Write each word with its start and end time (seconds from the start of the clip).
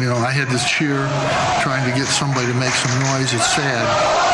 You 0.00 0.08
know, 0.08 0.16
I 0.16 0.30
had 0.30 0.48
this 0.48 0.68
cheer 0.68 1.06
trying 1.62 1.88
to 1.90 1.96
get 1.96 2.06
somebody 2.06 2.46
to 2.46 2.54
make 2.54 2.72
some 2.72 2.98
noise. 3.00 3.32
It's 3.32 3.54
sad 3.54 4.32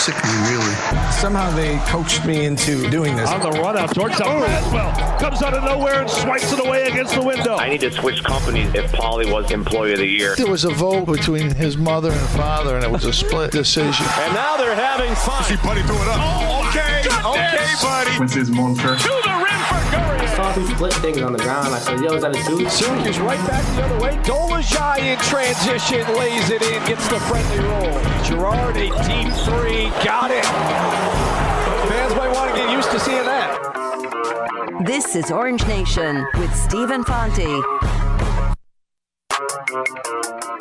sickening, 0.00 0.42
really. 0.48 0.74
Somehow 1.12 1.50
they 1.54 1.76
coached 1.86 2.24
me 2.24 2.46
into 2.46 2.88
doing 2.90 3.16
this. 3.16 3.28
On 3.30 3.40
the 3.40 3.50
run 3.50 3.76
out, 3.76 3.94
Georgetown 3.94 4.42
oh. 4.42 5.16
comes 5.20 5.42
out 5.42 5.52
of 5.54 5.62
nowhere 5.62 6.00
and 6.00 6.10
swipes 6.10 6.52
it 6.52 6.64
away 6.64 6.84
against 6.84 7.14
the 7.14 7.22
window. 7.22 7.56
I 7.56 7.68
need 7.68 7.80
to 7.82 7.92
switch 7.92 8.24
companies 8.24 8.72
if 8.74 8.90
Polly 8.92 9.30
was 9.30 9.50
Employee 9.50 9.92
of 9.92 9.98
the 9.98 10.06
Year. 10.06 10.34
There 10.36 10.50
was 10.50 10.64
a 10.64 10.70
vote 10.72 11.06
between 11.06 11.54
his 11.54 11.76
mother 11.76 12.10
and 12.10 12.28
father, 12.30 12.76
and 12.76 12.84
it 12.84 12.90
was 12.90 13.04
a 13.04 13.12
split 13.12 13.52
decision. 13.52 14.06
And 14.20 14.34
now 14.34 14.56
they're 14.56 14.74
having 14.74 15.14
fun. 15.16 15.44
See 15.44 15.56
Buddy 15.56 15.82
threw 15.82 15.96
it 15.96 16.08
up. 16.08 16.18
Oh, 16.18 16.68
okay, 16.70 17.00
okay, 17.28 17.74
buddy. 17.82 18.16
Quincy's 18.16 18.50
Monfer. 18.50 18.96
To 18.96 19.08
the 19.08 19.19
rim 19.19 19.19
for 19.19 19.19
Curry. 19.19 19.19
I 19.92 20.26
saw 20.36 20.52
some 20.52 20.66
split 20.66 20.92
things 20.94 21.22
on 21.22 21.32
the 21.32 21.38
ground. 21.38 21.74
I 21.74 21.78
said, 21.78 22.00
yo, 22.00 22.14
is 22.14 22.22
that 22.22 22.36
a 22.36 22.42
two? 22.44 22.68
Syracuse 22.68 23.18
right 23.18 23.38
back 23.46 23.64
the 23.76 23.84
other 23.84 24.00
way. 24.00 24.16
Dolezaj 24.22 24.98
in 24.98 25.18
transition, 25.18 26.06
lays 26.16 26.50
it 26.50 26.62
in, 26.62 26.84
gets 26.86 27.08
the 27.08 27.18
friendly 27.20 27.58
roll. 27.64 28.00
Girard, 28.24 28.76
a 28.76 28.88
deep 29.06 29.32
three, 29.44 29.88
got 30.04 30.30
it. 30.30 30.44
Fans 31.88 32.14
might 32.14 32.32
want 32.32 32.50
to 32.50 32.56
get 32.56 32.70
used 32.70 32.90
to 32.90 33.00
seeing 33.00 33.24
that. 33.24 33.58
This 34.84 35.14
is 35.14 35.30
Orange 35.30 35.66
Nation 35.66 36.26
with 36.38 36.54
Stephen 36.54 37.04
Fonte. 37.04 37.62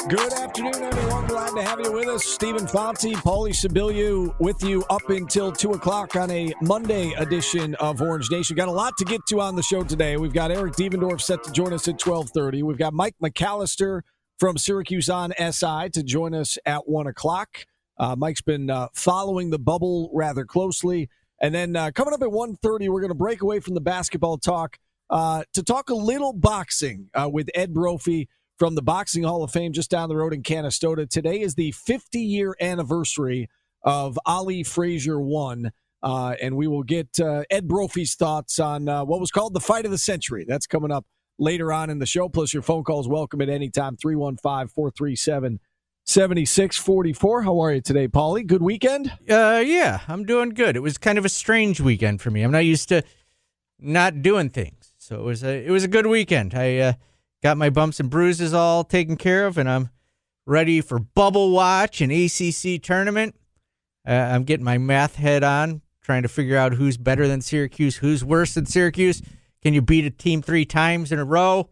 Good 0.10 0.34
afternoon, 0.34 0.74
everyone. 0.74 1.28
Glad 1.28 1.52
to 1.52 1.62
have 1.62 1.80
you 1.82 1.92
with 1.92 2.08
us. 2.08 2.26
Stephen 2.26 2.66
Fonte, 2.66 3.14
Paulie 3.18 3.52
Sibilia 3.52 4.34
with 4.40 4.64
you 4.64 4.84
up 4.90 5.08
until 5.12 5.52
2 5.52 5.74
o'clock 5.74 6.16
on 6.16 6.32
a 6.32 6.52
Monday 6.64 7.12
edition 7.12 7.76
of 7.76 8.02
Orange 8.02 8.32
Nation. 8.32 8.56
Got 8.56 8.70
a 8.70 8.72
lot 8.72 8.98
to 8.98 9.06
get 9.06 9.22
to 9.28 9.40
on 9.40 9.56
the 9.56 9.62
show 9.62 9.84
today. 9.84 10.18
We've 10.18 10.34
got 10.34 10.50
Eric 10.50 10.74
Devendorf 10.74 11.22
set 11.22 11.44
to 11.44 11.52
join 11.52 11.74
us 11.74 11.88
at 11.88 12.04
1230. 12.04 12.64
We've 12.64 12.76
got 12.76 12.92
Mike 12.92 13.18
McAllister 13.22 14.02
from 14.40 14.58
Syracuse 14.58 15.12
on 15.12 15.32
SI 15.38 15.90
to 15.94 16.02
join 16.02 16.34
us 16.34 16.58
at 16.66 16.90
1 16.90 17.06
o'clock. 17.06 17.68
Uh, 18.00 18.16
Mike's 18.18 18.42
been 18.42 18.72
uh, 18.72 18.88
following 18.96 19.52
the 19.52 19.60
bubble 19.60 20.10
rather 20.12 20.44
closely. 20.44 21.08
And 21.40 21.54
then 21.54 21.76
uh, 21.76 21.92
coming 21.92 22.16
up 22.16 22.24
at 22.24 22.30
1.30, 22.30 22.90
we're 22.90 23.02
going 23.02 23.10
to 23.10 23.16
break 23.16 23.44
away 23.44 23.60
from 23.60 23.76
the 23.76 23.82
basketball 23.82 24.40
talk 24.40 24.80
uh, 25.12 25.44
to 25.54 25.62
talk 25.62 25.92
a 25.92 25.96
little 25.96 26.34
boxing 26.34 27.12
uh, 27.14 27.30
with 27.32 27.48
Ed 27.54 27.76
Brophy 27.76 28.28
from 28.60 28.76
the 28.76 28.82
Boxing 28.82 29.24
Hall 29.24 29.42
of 29.42 29.52
Fame 29.52 29.72
just 29.72 29.90
down 29.90 30.10
the 30.10 30.18
road 30.18 30.34
in 30.34 30.44
Canastota. 30.44 31.10
Today 31.10 31.40
is 31.40 31.56
the 31.56 31.72
50 31.72 32.20
year 32.20 32.56
anniversary 32.60 33.50
of 33.84 34.20
Ali 34.26 34.64
Frazier 34.64 35.20
1. 35.20 35.72
Uh, 36.04 36.36
and 36.42 36.56
we 36.56 36.68
will 36.68 36.84
get 36.84 37.08
uh, 37.20 37.44
Ed 37.50 37.68
Brophy's 37.68 38.16
thoughts 38.16 38.60
on 38.60 38.88
uh, 38.88 39.04
what 39.06 39.20
was 39.20 39.32
called 39.32 39.54
the 39.54 39.60
fight 39.60 39.86
of 39.86 39.92
the 39.92 39.98
century. 39.98 40.46
That's 40.48 40.68
coming 40.68 40.92
up 40.92 41.06
later 41.38 41.74
on 41.74 41.90
in 41.90 42.00
the 42.00 42.06
show. 42.06 42.30
Plus, 42.30 42.54
your 42.54 42.62
phone 42.62 42.84
calls 42.84 43.08
welcome 43.08 43.42
at 43.42 43.50
any 43.50 43.70
time 43.70 43.96
315 43.96 44.68
437 44.68 45.60
7644. 46.06 47.44
How 47.44 47.60
are 47.62 47.74
you 47.74 47.82
today, 47.82 48.08
Paulie? 48.08 48.46
Good 48.46 48.62
weekend? 48.62 49.12
Uh, 49.30 49.64
yeah, 49.66 50.02
I'm 50.08 50.26
doing 50.26 50.50
good. 50.50 50.76
It 50.76 50.82
was 50.82 50.98
kind 50.98 51.18
of 51.18 51.26
a 51.26 51.30
strange 51.30 51.80
weekend 51.80 52.22
for 52.22 52.32
me. 52.32 52.44
I'm 52.44 52.52
not 52.52 52.66
used 52.66 52.90
to 52.90 53.04
not 53.78 54.22
doing 54.22 54.50
things. 54.50 54.94
So 54.98 55.20
it 55.20 55.24
was 55.24 55.44
a 55.44 55.66
it 55.66 55.72
was 55.72 55.84
a 55.84 55.90
good 55.90 56.08
weekend. 56.08 56.56
I 56.56 56.78
uh, 56.78 56.94
got 57.44 57.58
my 57.58 57.70
bumps 57.70 58.00
and 58.00 58.10
bruises 58.10 58.54
all 58.54 58.84
taken 58.84 59.18
care 59.18 59.46
of, 59.46 59.58
and 59.58 59.70
I'm 59.70 59.90
ready 60.46 60.82
for 60.82 61.00
Bubble 61.00 61.52
Watch 61.52 62.02
and 62.02 62.12
ACC 62.12 62.82
tournament. 62.82 63.36
Uh, 64.08 64.12
I'm 64.12 64.44
getting 64.44 64.66
my 64.66 64.78
math 64.78 65.16
head 65.16 65.44
on, 65.44 65.82
trying 66.02 66.24
to 66.24 66.30
figure 66.30 66.58
out 66.58 66.74
who's 66.74 66.98
better 66.98 67.28
than 67.28 67.42
Syracuse, 67.42 67.98
who's 67.98 68.24
worse 68.24 68.54
than 68.54 68.66
Syracuse. 68.66 69.22
Can 69.62 69.74
you 69.74 69.82
beat 69.82 70.06
a 70.06 70.10
team 70.10 70.42
three 70.42 70.66
times 70.66 71.12
in 71.12 71.20
a 71.20 71.26
row? 71.26 71.70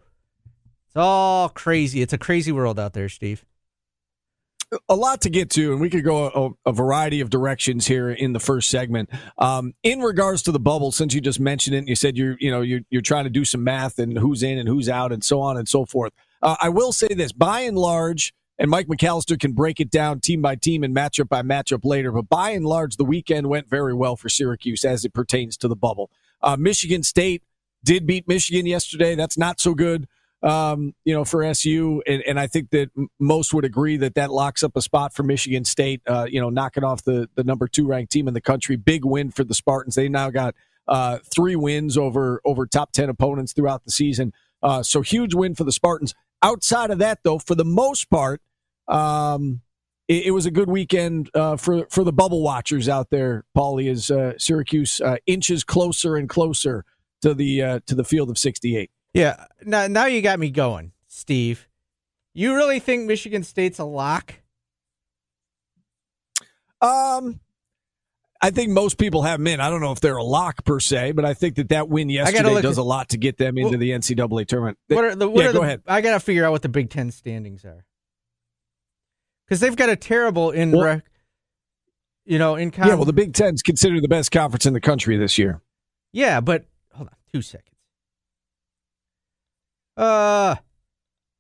It's 0.88 0.96
all 0.96 1.50
crazy. 1.50 2.02
It's 2.02 2.14
a 2.14 2.18
crazy 2.18 2.52
world 2.52 2.80
out 2.80 2.94
there, 2.94 3.10
Steve 3.10 3.47
a 4.90 4.96
lot 4.96 5.22
to 5.22 5.30
get 5.30 5.50
to, 5.52 5.72
and 5.72 5.80
we 5.80 5.90
could 5.90 6.04
go 6.04 6.58
a, 6.66 6.70
a, 6.70 6.74
variety 6.74 7.22
of 7.22 7.30
directions 7.30 7.88
here 7.88 8.10
in 8.10 8.34
the 8.34 8.40
first 8.40 8.70
segment. 8.70 9.10
Um, 9.38 9.74
in 9.84 10.02
regards 10.02 10.42
to 10.44 10.52
the 10.52 10.60
bubble, 10.60 10.92
since 10.92 11.14
you 11.14 11.22
just 11.22 11.40
mentioned 11.40 11.76
it, 11.76 11.80
and 11.80 11.88
you 11.88 11.96
said 11.96 12.18
you're 12.18 12.36
you 12.40 12.52
know 12.52 12.62
you're 12.62 12.82
you're 12.90 13.02
trying 13.02 13.24
to 13.24 13.30
do 13.30 13.46
some 13.46 13.64
math 13.64 14.00
and 14.00 14.18
who's 14.18 14.44
in 14.44 14.58
and 14.58 14.68
who's 14.68 14.90
out 14.90 15.12
and 15.12 15.24
so 15.24 15.40
on 15.40 15.58
and 15.58 15.68
so 15.68 15.86
forth. 15.86 16.14
Uh, 16.42 16.56
I 16.62 16.70
will 16.70 16.92
say 16.92 17.08
this: 17.08 17.32
by 17.32 17.62
and 17.62 17.78
large, 17.78 18.34
and 18.60 18.70
Mike 18.70 18.88
McAllister 18.88 19.40
can 19.40 19.54
break 19.54 19.80
it 19.80 19.90
down 19.90 20.20
team 20.20 20.42
by 20.42 20.56
team 20.56 20.84
and 20.84 20.96
matchup 20.96 21.30
by 21.30 21.42
matchup 21.42 21.86
later. 21.86 22.12
But 22.12 22.28
by 22.28 22.50
and 22.50 22.66
large, 22.66 22.98
the 22.98 23.06
weekend 23.06 23.48
went 23.48 23.70
very 23.70 23.94
well 23.94 24.18
for 24.18 24.28
Syracuse 24.28 24.84
as 24.84 25.06
it 25.06 25.14
pertains 25.14 25.56
to 25.58 25.68
the 25.68 25.76
bubble. 25.76 26.12
Uh, 26.42 26.58
Michigan 26.58 27.04
State 27.04 27.42
did 27.84 28.06
beat 28.06 28.28
Michigan 28.28 28.66
yesterday. 28.66 29.16
That's 29.16 29.38
not 29.38 29.62
so 29.62 29.74
good 29.74 30.08
um, 30.44 30.94
you 31.04 31.14
know, 31.14 31.26
for 31.26 31.44
SU. 31.44 32.04
And, 32.06 32.22
and, 32.28 32.40
I 32.40 32.48
think 32.48 32.70
that 32.70 32.90
most 33.20 33.54
would 33.54 33.66
agree 33.66 33.98
that 33.98 34.16
that 34.16 34.32
locks 34.32 34.62
up 34.64 34.76
a 34.76 34.82
spot 34.82 35.14
for 35.14 35.24
Michigan 35.24 35.66
State, 35.66 36.02
uh, 36.08 36.28
you 36.30 36.40
know, 36.40 36.50
knocking 36.50 36.84
off 36.84 37.04
the, 37.04 37.28
the 37.36 37.44
number 37.44 37.68
two 37.68 37.88
ranked 37.88 38.12
team 38.12 38.28
in 38.28 38.34
the 38.34 38.42
country. 38.42 38.76
Big 38.76 39.04
win 39.04 39.32
for 39.32 39.44
the 39.44 39.56
Spartans. 39.56 39.96
They 39.96 40.10
now 40.10 40.30
got 40.30 40.54
uh, 40.88 41.18
three 41.34 41.56
wins 41.56 41.98
over, 41.98 42.40
over 42.46 42.68
top 42.68 42.92
10 42.92 43.10
opponents 43.10 43.54
throughout 43.54 43.84
the 43.84 43.92
season. 43.92 44.32
Uh, 44.62 44.84
so 44.84 45.02
huge 45.02 45.34
win 45.34 45.56
for 45.56 45.64
the 45.64 45.72
Spartans. 45.72 46.14
Outside 46.44 46.92
of 46.92 47.00
that, 47.00 47.20
though, 47.24 47.40
for 47.40 47.56
the 47.56 47.66
most 47.66 48.10
part, 48.10 48.42
um, 48.88 49.62
it, 50.08 50.28
it, 50.28 50.32
was 50.32 50.46
a 50.46 50.52
good 50.52 50.70
weekend 50.70 51.30
uh, 51.34 51.58
for 51.58 51.86
for 51.90 52.04
the 52.04 52.14
bubble 52.14 52.42
watchers 52.42 52.88
out 52.88 53.10
there. 53.10 53.44
Paulie, 53.56 53.90
is 53.90 54.10
uh, 54.10 54.34
Syracuse 54.38 55.02
uh, 55.02 55.18
inches 55.26 55.64
closer 55.64 56.16
and 56.16 56.30
closer 56.30 56.86
to 57.22 57.34
the 57.34 57.62
uh, 57.62 57.80
to 57.88 57.96
the 57.96 58.04
field 58.04 58.30
of 58.30 58.38
68. 58.38 58.90
Yeah. 59.18 59.46
Now, 59.66 59.88
now 59.88 60.06
you 60.06 60.22
got 60.22 60.40
me 60.40 60.50
going, 60.50 60.92
Steve. 61.08 61.68
You 62.34 62.56
really 62.56 62.80
think 62.80 63.06
Michigan 63.06 63.44
State's 63.44 63.80
a 63.80 63.84
lock? 63.84 64.36
Um, 66.80 67.40
I 68.40 68.52
think 68.52 68.70
most 68.70 69.00
people 69.00 69.24
have 69.24 69.40
them 69.40 69.48
in. 69.48 69.60
I 69.60 69.70
don't 69.70 69.82
know 69.82 69.92
if 69.92 70.00
they're 70.00 70.18
a 70.18 70.24
lock 70.24 70.64
per 70.64 70.80
se, 70.80 71.14
but 71.14 71.26
I 71.26 71.34
think 71.34 71.56
that 71.56 71.70
that 71.70 71.90
win 71.90 72.10
yesterday 72.10 72.62
does 72.62 72.78
at, 72.78 72.82
a 72.82 72.84
lot 72.84 73.10
to 73.10 73.18
get 73.18 73.38
them 73.38 73.58
into 73.58 73.72
well, 73.72 73.80
the 73.80 73.90
NCAA 73.90 74.48
tournament. 74.48 74.78
What 74.88 75.06
are 75.06 75.16
the, 75.16 75.28
what 75.28 75.42
yeah, 75.42 75.50
are 75.50 75.54
go 75.54 75.60
the, 75.60 75.66
ahead. 75.66 75.82
I 75.88 76.02
got 76.02 76.14
to 76.14 76.20
figure 76.20 76.46
out 76.46 76.52
what 76.52 76.62
the 76.62 76.70
Big 76.70 76.92
Ten 76.92 77.10
standings 77.10 77.66
are 77.66 77.86
because 79.46 79.60
they've 79.60 79.76
got 79.76 79.90
a 79.90 79.96
terrible 79.96 80.52
in. 80.52 80.72
Well, 80.72 80.86
rec, 80.86 81.06
you 82.26 82.38
know, 82.38 82.56
in 82.56 82.72
yeah. 82.78 82.94
Well, 82.94 83.06
the 83.06 83.14
Big 83.14 83.34
Ten's 83.34 83.64
considered 83.64 84.04
the 84.04 84.08
best 84.08 84.32
conference 84.32 84.68
in 84.68 84.74
the 84.74 84.82
country 84.82 85.18
this 85.18 85.40
year. 85.40 85.62
Yeah, 86.12 86.40
but 86.40 86.66
hold 86.94 87.08
on, 87.08 87.16
two 87.34 87.42
seconds. 87.42 87.77
Uh, 89.98 90.56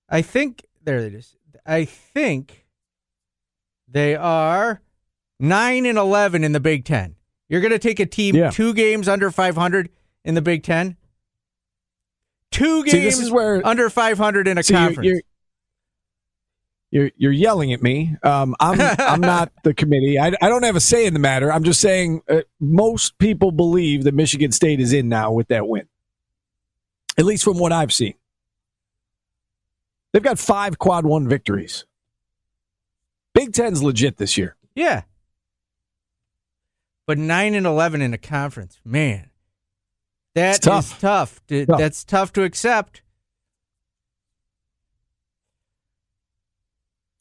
I 0.09 0.21
think 0.21 0.65
there 0.83 0.99
it 0.99 1.13
is. 1.13 1.35
I 1.65 1.85
think 1.85 2.65
they 3.87 4.15
are 4.15 4.81
nine 5.39 5.85
and 5.85 5.97
eleven 5.97 6.43
in 6.43 6.51
the 6.51 6.59
Big 6.59 6.83
Ten. 6.83 7.15
You're 7.49 7.61
going 7.61 7.71
to 7.71 7.79
take 7.79 7.99
a 7.99 8.05
team 8.05 8.35
yeah. 8.35 8.49
two 8.49 8.73
games 8.73 9.07
under 9.07 9.31
500 9.31 9.89
in 10.25 10.35
the 10.35 10.41
Big 10.41 10.63
Ten. 10.63 10.97
Two 12.51 12.83
games 12.83 13.25
see, 13.25 13.31
where, 13.31 13.65
under 13.65 13.89
500 13.89 14.47
in 14.47 14.57
a 14.57 14.63
conference. 14.63 15.05
You're, 15.05 15.21
you're, 16.89 17.11
you're 17.17 17.31
yelling 17.31 17.73
at 17.73 17.81
me. 17.81 18.15
Um, 18.23 18.55
I'm 18.59 18.79
I'm 18.99 19.21
not 19.21 19.51
the 19.63 19.73
committee. 19.73 20.19
I, 20.19 20.31
I 20.41 20.49
don't 20.49 20.63
have 20.63 20.75
a 20.75 20.81
say 20.81 21.05
in 21.05 21.13
the 21.13 21.19
matter. 21.19 21.51
I'm 21.51 21.63
just 21.63 21.79
saying 21.79 22.21
uh, 22.29 22.41
most 22.59 23.17
people 23.17 23.51
believe 23.51 24.03
that 24.05 24.13
Michigan 24.13 24.51
State 24.51 24.79
is 24.79 24.93
in 24.93 25.09
now 25.09 25.31
with 25.31 25.49
that 25.49 25.67
win. 25.67 25.87
At 27.17 27.25
least 27.25 27.43
from 27.43 27.57
what 27.57 27.71
I've 27.71 27.93
seen. 27.93 28.13
They've 30.13 30.23
got 30.23 30.39
five 30.39 30.79
quad 30.79 31.05
one 31.05 31.27
victories. 31.27 31.85
Big 33.33 33.53
Ten's 33.53 33.83
legit 33.83 34.17
this 34.17 34.37
year. 34.37 34.55
Yeah. 34.75 35.03
But 37.05 37.17
9 37.17 37.53
and 37.53 37.65
11 37.65 38.01
in 38.01 38.13
a 38.13 38.17
conference, 38.17 38.79
man. 38.83 39.29
That 40.35 40.61
tough. 40.61 40.93
is 40.93 40.99
tough. 40.99 41.41
To, 41.47 41.65
tough. 41.65 41.79
That's 41.79 42.03
tough 42.03 42.33
to 42.33 42.43
accept. 42.43 43.01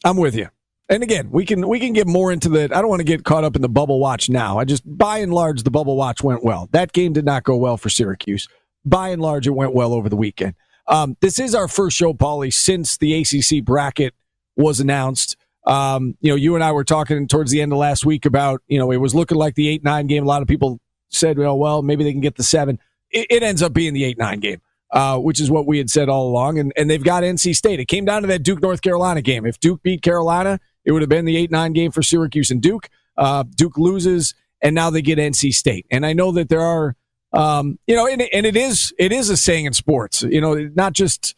I'm 0.04 0.16
with 0.16 0.34
you. 0.34 0.48
And 0.88 1.02
again, 1.02 1.30
we 1.30 1.44
can 1.44 1.66
we 1.66 1.80
can 1.80 1.92
get 1.92 2.06
more 2.06 2.30
into 2.30 2.48
the. 2.48 2.64
I 2.64 2.80
don't 2.80 2.88
want 2.88 3.00
to 3.00 3.04
get 3.04 3.24
caught 3.24 3.42
up 3.42 3.56
in 3.56 3.62
the 3.62 3.68
bubble 3.68 3.98
watch 3.98 4.28
now. 4.28 4.58
I 4.58 4.64
just 4.64 4.84
by 4.86 5.18
and 5.18 5.34
large 5.34 5.64
the 5.64 5.70
bubble 5.70 5.96
watch 5.96 6.22
went 6.22 6.44
well. 6.44 6.68
That 6.70 6.92
game 6.92 7.12
did 7.12 7.24
not 7.24 7.42
go 7.42 7.56
well 7.56 7.76
for 7.76 7.88
Syracuse. 7.88 8.46
By 8.84 9.08
and 9.08 9.20
large, 9.20 9.48
it 9.48 9.50
went 9.50 9.74
well 9.74 9.92
over 9.92 10.08
the 10.08 10.16
weekend. 10.16 10.54
Um, 10.88 11.16
this 11.20 11.38
is 11.38 11.54
our 11.54 11.68
first 11.68 11.96
show, 11.96 12.12
Paulie, 12.12 12.52
since 12.52 12.96
the 12.96 13.20
ACC 13.20 13.64
bracket 13.64 14.14
was 14.56 14.80
announced. 14.80 15.36
Um, 15.64 16.16
you 16.20 16.30
know, 16.30 16.36
you 16.36 16.54
and 16.54 16.62
I 16.62 16.72
were 16.72 16.84
talking 16.84 17.26
towards 17.26 17.50
the 17.50 17.60
end 17.60 17.72
of 17.72 17.78
last 17.78 18.06
week 18.06 18.24
about, 18.24 18.62
you 18.68 18.78
know, 18.78 18.92
it 18.92 18.98
was 18.98 19.14
looking 19.14 19.36
like 19.36 19.56
the 19.56 19.68
8 19.68 19.84
9 19.84 20.06
game. 20.06 20.22
A 20.22 20.26
lot 20.26 20.42
of 20.42 20.48
people 20.48 20.80
said, 21.10 21.38
well, 21.38 21.58
well, 21.58 21.82
maybe 21.82 22.04
they 22.04 22.12
can 22.12 22.20
get 22.20 22.36
the 22.36 22.44
seven. 22.44 22.78
It, 23.10 23.26
it 23.30 23.42
ends 23.42 23.62
up 23.62 23.72
being 23.72 23.92
the 23.92 24.04
8 24.04 24.18
9 24.18 24.40
game, 24.40 24.60
uh, 24.92 25.18
which 25.18 25.40
is 25.40 25.50
what 25.50 25.66
we 25.66 25.78
had 25.78 25.90
said 25.90 26.08
all 26.08 26.28
along. 26.28 26.58
And, 26.58 26.72
and 26.76 26.88
they've 26.88 27.02
got 27.02 27.24
NC 27.24 27.56
State. 27.56 27.80
It 27.80 27.86
came 27.86 28.04
down 28.04 28.22
to 28.22 28.28
that 28.28 28.44
Duke 28.44 28.62
North 28.62 28.80
Carolina 28.80 29.22
game. 29.22 29.44
If 29.44 29.58
Duke 29.58 29.82
beat 29.82 30.02
Carolina, 30.02 30.60
it 30.84 30.92
would 30.92 31.02
have 31.02 31.08
been 31.08 31.24
the 31.24 31.36
8 31.36 31.50
9 31.50 31.72
game 31.72 31.90
for 31.90 32.02
Syracuse 32.02 32.50
and 32.50 32.62
Duke. 32.62 32.88
Uh, 33.16 33.42
Duke 33.42 33.76
loses, 33.76 34.34
and 34.62 34.74
now 34.74 34.90
they 34.90 35.02
get 35.02 35.18
NC 35.18 35.52
State. 35.52 35.86
And 35.90 36.06
I 36.06 36.12
know 36.12 36.30
that 36.32 36.48
there 36.48 36.60
are 36.60 36.94
um, 37.36 37.78
you 37.86 37.94
know, 37.96 38.06
and, 38.08 38.22
and 38.32 38.46
it 38.46 38.56
is 38.56 38.92
it 38.98 39.12
is 39.12 39.30
a 39.30 39.36
saying 39.36 39.66
in 39.66 39.74
sports. 39.74 40.22
You 40.22 40.40
know, 40.40 40.54
not 40.74 40.94
just 40.94 41.36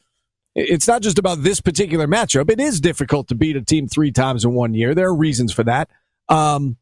It's 0.54 0.88
not 0.88 1.02
just 1.02 1.18
about 1.18 1.42
this 1.42 1.60
particular 1.60 2.06
matchup. 2.08 2.50
It 2.50 2.60
is 2.60 2.80
difficult 2.80 3.28
to 3.28 3.34
beat 3.34 3.56
a 3.56 3.62
team 3.62 3.88
three 3.88 4.12
times 4.12 4.44
in 4.44 4.52
one 4.54 4.74
year. 4.74 4.94
There 4.94 5.08
are 5.08 5.14
reasons 5.14 5.52
for 5.52 5.64
that. 5.64 5.88
Um, 6.28 6.76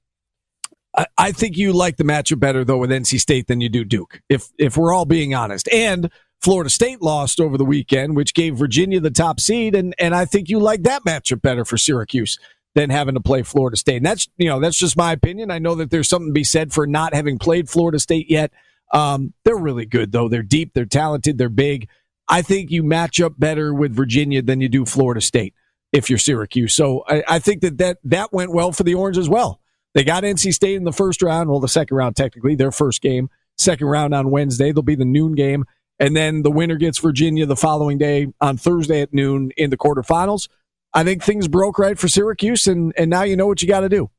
I, 0.97 1.07
I 1.19 1.33
think 1.33 1.57
you 1.57 1.73
like 1.73 1.97
the 1.99 2.05
matchup 2.05 2.41
better 2.41 2.65
though 2.65 2.79
with 2.79 2.91
NC 2.91 3.21
State 3.21 3.47
than 3.49 3.61
you 3.61 3.69
do 3.69 3.85
Duke. 3.85 4.23
If 4.29 4.49
if 4.59 4.77
we're 4.77 4.95
all 4.95 5.05
being 5.07 5.35
honest, 5.35 5.69
and 5.73 6.11
Florida 6.43 6.71
State 6.71 7.03
lost 7.03 7.41
over 7.41 7.59
the 7.59 7.65
weekend, 7.65 8.17
which 8.17 8.35
gave 8.35 8.57
Virginia 8.57 9.01
the 9.01 9.11
top 9.11 9.41
seed, 9.41 9.75
and 9.75 9.95
and 9.99 10.15
I 10.15 10.25
think 10.27 10.49
you 10.49 10.59
like 10.59 10.83
that 10.85 11.05
matchup 11.05 11.43
better 11.43 11.65
for 11.65 11.79
Syracuse 11.79 12.39
than 12.75 12.91
having 12.91 13.15
to 13.15 13.21
play 13.21 13.43
Florida 13.43 13.77
State. 13.77 13.97
And 13.97 14.07
that's 14.07 14.29
you 14.37 14.49
know 14.49 14.61
that's 14.61 14.79
just 14.79 14.97
my 14.97 15.13
opinion. 15.13 15.51
I 15.51 15.59
know 15.59 15.75
that 15.77 15.91
there's 15.91 16.09
something 16.09 16.29
to 16.29 16.35
be 16.35 16.45
said 16.45 16.73
for 16.73 16.87
not 16.87 17.15
having 17.15 17.39
played 17.39 17.69
Florida 17.69 17.99
State 17.99 18.31
yet. 18.31 18.53
Um, 18.93 19.35
they're 19.45 19.57
really 19.57 19.87
good 19.87 20.13
though. 20.13 20.29
They're 20.29 20.43
deep. 20.43 20.75
They're 20.75 20.85
talented. 20.85 21.39
They're 21.39 21.49
big. 21.49 21.89
I 22.29 22.43
think 22.43 22.71
you 22.71 22.83
match 22.83 23.21
up 23.21 23.39
better 23.39 23.73
with 23.73 23.95
Virginia 23.95 24.43
than 24.43 24.61
you 24.61 24.69
do 24.69 24.85
Florida 24.85 25.21
State 25.21 25.55
if 25.93 26.11
you're 26.11 26.19
Syracuse. 26.19 26.75
So 26.75 27.05
I, 27.09 27.23
I 27.29 27.39
think 27.39 27.63
that, 27.63 27.79
that 27.79 27.99
that 28.05 28.33
went 28.33 28.53
well 28.53 28.73
for 28.73 28.83
the 28.83 28.95
Orange 28.95 29.19
as 29.19 29.29
well. 29.29 29.61
They 29.95 30.05
got 30.05 30.25
NC 30.25 30.53
State 30.53 30.77
in 30.77 30.85
the 30.85 30.93
first 30.93 31.23
round, 31.23 31.49
well, 31.49 31.61
the 31.61 31.69
second 31.69 31.97
round 31.97 32.17
technically, 32.17 32.55
their 32.55 32.73
first 32.73 33.01
game. 33.01 33.31
Second 33.57 33.87
round 33.87 34.15
on 34.15 34.31
Wednesday. 34.31 34.71
They'll 34.71 34.83
be 34.83 34.95
the 34.95 35.07
noon 35.07 35.35
game. 35.35 35.65
And 35.99 36.15
then 36.15 36.43
the 36.43 36.51
winner 36.51 36.77
gets 36.77 36.99
Virginia 36.99 37.47
the 37.47 37.57
following 37.57 37.97
day 37.97 38.27
on 38.41 38.59
Thursday 38.59 39.01
at 39.01 39.15
noon 39.15 39.53
in 39.57 39.71
the 39.71 39.79
quarterfinals. 39.79 40.49
I 40.93 41.05
think 41.05 41.23
things 41.23 41.49
broke 41.49 41.79
right 41.79 41.99
for 41.99 42.09
Syracuse, 42.09 42.67
and, 42.67 42.93
and 42.97 43.09
now 43.11 43.23
you 43.23 43.37
know 43.37 43.47
what 43.47 43.63
you 43.63 43.69
got 43.69 43.81
to 43.81 43.89
do. 43.89 44.11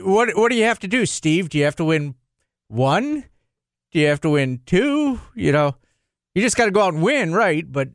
What 0.00 0.36
What 0.36 0.50
do 0.50 0.56
you 0.56 0.64
have 0.64 0.80
to 0.80 0.88
do, 0.88 1.06
Steve? 1.06 1.48
Do 1.48 1.58
you 1.58 1.64
have 1.64 1.76
to 1.76 1.84
win 1.84 2.16
one? 2.68 3.24
Do 3.92 3.98
you 3.98 4.06
have 4.06 4.20
to 4.22 4.30
win 4.30 4.60
two? 4.66 5.20
You 5.34 5.52
know, 5.52 5.76
you 6.34 6.42
just 6.42 6.56
got 6.56 6.66
to 6.66 6.70
go 6.70 6.82
out 6.82 6.94
and 6.94 7.02
win, 7.02 7.32
right? 7.32 7.70
But 7.70 7.88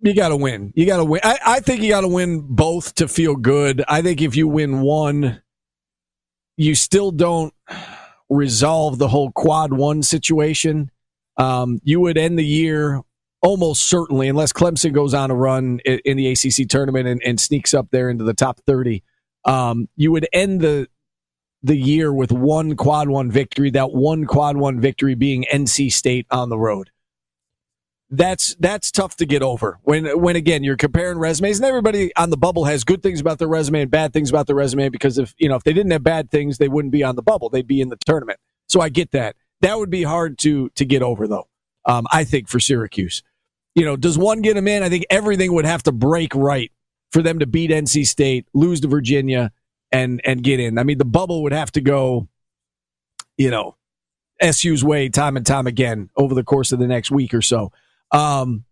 you 0.00 0.14
got 0.14 0.28
to 0.28 0.36
win. 0.36 0.72
You 0.74 0.86
got 0.86 0.98
to 0.98 1.04
win. 1.04 1.20
I, 1.22 1.38
I 1.44 1.60
think 1.60 1.82
you 1.82 1.90
got 1.90 2.02
to 2.02 2.08
win 2.08 2.40
both 2.40 2.94
to 2.96 3.08
feel 3.08 3.36
good. 3.36 3.84
I 3.88 4.02
think 4.02 4.22
if 4.22 4.36
you 4.36 4.48
win 4.48 4.80
one, 4.80 5.42
you 6.56 6.74
still 6.74 7.10
don't 7.10 7.52
resolve 8.28 8.98
the 8.98 9.08
whole 9.08 9.30
quad 9.32 9.72
one 9.72 10.02
situation. 10.02 10.90
Um, 11.36 11.80
you 11.82 12.00
would 12.00 12.16
end 12.16 12.38
the 12.38 12.44
year 12.44 13.00
almost 13.42 13.84
certainly, 13.84 14.28
unless 14.28 14.52
Clemson 14.52 14.92
goes 14.92 15.12
on 15.14 15.30
a 15.30 15.34
run 15.34 15.80
in, 15.84 16.00
in 16.04 16.16
the 16.16 16.28
ACC 16.28 16.68
tournament 16.68 17.06
and, 17.06 17.22
and, 17.24 17.38
sneaks 17.38 17.74
up 17.74 17.88
there 17.90 18.08
into 18.08 18.24
the 18.24 18.32
top 18.32 18.60
30. 18.66 19.02
Um, 19.44 19.88
you 19.96 20.12
would 20.12 20.26
end 20.32 20.62
the 20.62 20.88
the 21.64 21.76
year 21.76 22.12
with 22.12 22.30
one 22.30 22.76
quad 22.76 23.08
one 23.08 23.30
victory, 23.30 23.70
that 23.70 23.90
one 23.90 24.26
quad 24.26 24.58
one 24.58 24.80
victory 24.80 25.14
being 25.14 25.46
NC 25.50 25.90
State 25.90 26.26
on 26.30 26.50
the 26.50 26.58
road. 26.58 26.90
That's 28.10 28.54
that's 28.56 28.92
tough 28.92 29.16
to 29.16 29.26
get 29.26 29.42
over. 29.42 29.78
When 29.82 30.20
when 30.20 30.36
again 30.36 30.62
you're 30.62 30.76
comparing 30.76 31.18
resumes 31.18 31.58
and 31.58 31.64
everybody 31.64 32.14
on 32.16 32.28
the 32.28 32.36
bubble 32.36 32.66
has 32.66 32.84
good 32.84 33.02
things 33.02 33.18
about 33.18 33.38
their 33.38 33.48
resume 33.48 33.80
and 33.80 33.90
bad 33.90 34.12
things 34.12 34.28
about 34.28 34.46
their 34.46 34.54
resume 34.54 34.90
because 34.90 35.16
if 35.16 35.34
you 35.38 35.48
know 35.48 35.56
if 35.56 35.64
they 35.64 35.72
didn't 35.72 35.90
have 35.90 36.04
bad 36.04 36.30
things 36.30 36.58
they 36.58 36.68
wouldn't 36.68 36.92
be 36.92 37.02
on 37.02 37.16
the 37.16 37.22
bubble. 37.22 37.48
They'd 37.48 37.66
be 37.66 37.80
in 37.80 37.88
the 37.88 37.96
tournament. 38.04 38.38
So 38.68 38.80
I 38.80 38.90
get 38.90 39.12
that. 39.12 39.34
That 39.62 39.78
would 39.78 39.90
be 39.90 40.02
hard 40.02 40.38
to 40.40 40.68
to 40.68 40.84
get 40.84 41.02
over 41.02 41.26
though 41.26 41.48
um, 41.86 42.06
I 42.12 42.24
think 42.24 42.48
for 42.48 42.60
Syracuse. 42.60 43.22
You 43.74 43.86
know 43.86 43.96
does 43.96 44.18
one 44.18 44.42
get 44.42 44.54
them 44.54 44.68
in? 44.68 44.82
I 44.82 44.90
think 44.90 45.06
everything 45.08 45.54
would 45.54 45.64
have 45.64 45.82
to 45.84 45.92
break 45.92 46.34
right 46.34 46.70
for 47.10 47.22
them 47.22 47.38
to 47.38 47.46
beat 47.46 47.70
NC 47.70 48.06
State 48.06 48.46
lose 48.52 48.80
to 48.82 48.88
Virginia 48.88 49.50
and 49.94 50.20
and 50.24 50.42
get 50.42 50.60
in 50.60 50.78
I 50.78 50.82
mean 50.82 50.98
the 50.98 51.04
bubble 51.04 51.42
would 51.44 51.52
have 51.52 51.72
to 51.72 51.80
go 51.80 52.28
you 53.38 53.50
know 53.50 53.76
SU's 54.42 54.84
way 54.84 55.08
time 55.08 55.36
and 55.36 55.46
time 55.46 55.66
again 55.66 56.10
over 56.16 56.34
the 56.34 56.44
course 56.44 56.72
of 56.72 56.78
the 56.78 56.86
next 56.86 57.10
week 57.10 57.32
or 57.32 57.42
so 57.42 57.72
um, 58.14 58.64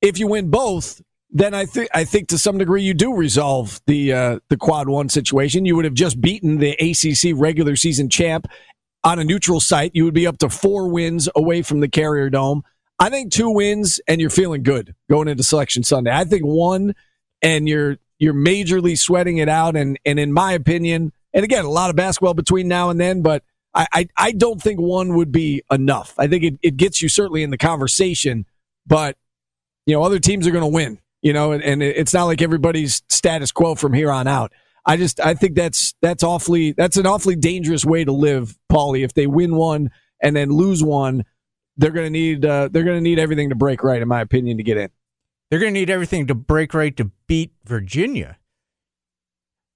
if 0.00 0.18
you 0.18 0.28
win 0.28 0.50
both, 0.50 1.02
then 1.30 1.52
I 1.52 1.66
think 1.66 1.88
I 1.92 2.04
think 2.04 2.28
to 2.28 2.38
some 2.38 2.58
degree 2.58 2.82
you 2.82 2.94
do 2.94 3.14
resolve 3.14 3.80
the 3.86 4.12
uh, 4.12 4.38
the 4.48 4.56
quad 4.56 4.88
one 4.88 5.08
situation. 5.08 5.64
You 5.64 5.76
would 5.76 5.84
have 5.84 5.94
just 5.94 6.20
beaten 6.20 6.58
the 6.58 6.72
ACC 6.72 7.38
regular 7.38 7.76
season 7.76 8.08
champ 8.08 8.46
on 9.04 9.18
a 9.18 9.24
neutral 9.24 9.60
site. 9.60 9.90
You 9.94 10.04
would 10.04 10.14
be 10.14 10.26
up 10.26 10.38
to 10.38 10.48
four 10.48 10.88
wins 10.88 11.28
away 11.36 11.62
from 11.62 11.80
the 11.80 11.88
Carrier 11.88 12.30
Dome. 12.30 12.62
I 12.98 13.10
think 13.10 13.32
two 13.32 13.50
wins 13.50 14.00
and 14.08 14.20
you're 14.20 14.30
feeling 14.30 14.62
good 14.62 14.94
going 15.10 15.28
into 15.28 15.42
Selection 15.42 15.82
Sunday. 15.82 16.10
I 16.12 16.24
think 16.24 16.44
one 16.44 16.94
and 17.42 17.68
you're 17.68 17.98
you're 18.18 18.34
majorly 18.34 18.98
sweating 18.98 19.38
it 19.38 19.48
out. 19.48 19.76
And 19.76 19.98
and 20.04 20.18
in 20.18 20.32
my 20.32 20.52
opinion, 20.52 21.12
and 21.32 21.44
again, 21.44 21.64
a 21.64 21.70
lot 21.70 21.90
of 21.90 21.96
basketball 21.96 22.34
between 22.34 22.68
now 22.68 22.90
and 22.90 23.00
then, 23.00 23.22
but 23.22 23.42
I 23.74 23.86
I, 23.92 24.08
I 24.16 24.32
don't 24.32 24.60
think 24.60 24.80
one 24.80 25.14
would 25.16 25.32
be 25.32 25.62
enough. 25.70 26.14
I 26.18 26.26
think 26.26 26.44
it, 26.44 26.58
it 26.62 26.76
gets 26.76 27.02
you 27.02 27.08
certainly 27.08 27.42
in 27.42 27.50
the 27.50 27.58
conversation 27.58 28.46
but 28.88 29.16
you 29.86 29.94
know 29.94 30.02
other 30.02 30.18
teams 30.18 30.46
are 30.46 30.50
going 30.50 30.62
to 30.62 30.74
win. 30.74 30.98
You 31.20 31.32
know, 31.32 31.50
and, 31.50 31.62
and 31.64 31.82
it's 31.82 32.14
not 32.14 32.24
like 32.24 32.40
everybody's 32.40 33.02
status 33.08 33.50
quo 33.50 33.74
from 33.74 33.92
here 33.92 34.10
on 34.10 34.28
out. 34.28 34.52
I 34.86 34.96
just 34.96 35.20
I 35.20 35.34
think 35.34 35.56
that's 35.56 35.94
that's 36.00 36.22
awfully 36.22 36.72
that's 36.72 36.96
an 36.96 37.06
awfully 37.06 37.36
dangerous 37.36 37.84
way 37.84 38.04
to 38.04 38.12
live, 38.12 38.56
Paulie. 38.72 39.04
If 39.04 39.14
they 39.14 39.26
win 39.26 39.56
one 39.56 39.90
and 40.22 40.36
then 40.36 40.50
lose 40.50 40.82
one, 40.82 41.24
they're 41.76 41.90
going 41.90 42.06
to 42.06 42.10
need 42.10 42.46
uh, 42.46 42.68
they're 42.70 42.84
going 42.84 42.96
to 42.96 43.02
need 43.02 43.18
everything 43.18 43.48
to 43.48 43.56
break 43.56 43.82
right, 43.82 44.00
in 44.00 44.08
my 44.08 44.20
opinion, 44.20 44.58
to 44.58 44.62
get 44.62 44.76
in. 44.76 44.90
They're 45.50 45.58
going 45.58 45.74
to 45.74 45.80
need 45.80 45.90
everything 45.90 46.28
to 46.28 46.34
break 46.36 46.72
right 46.72 46.96
to 46.96 47.10
beat 47.28 47.52
Virginia, 47.64 48.38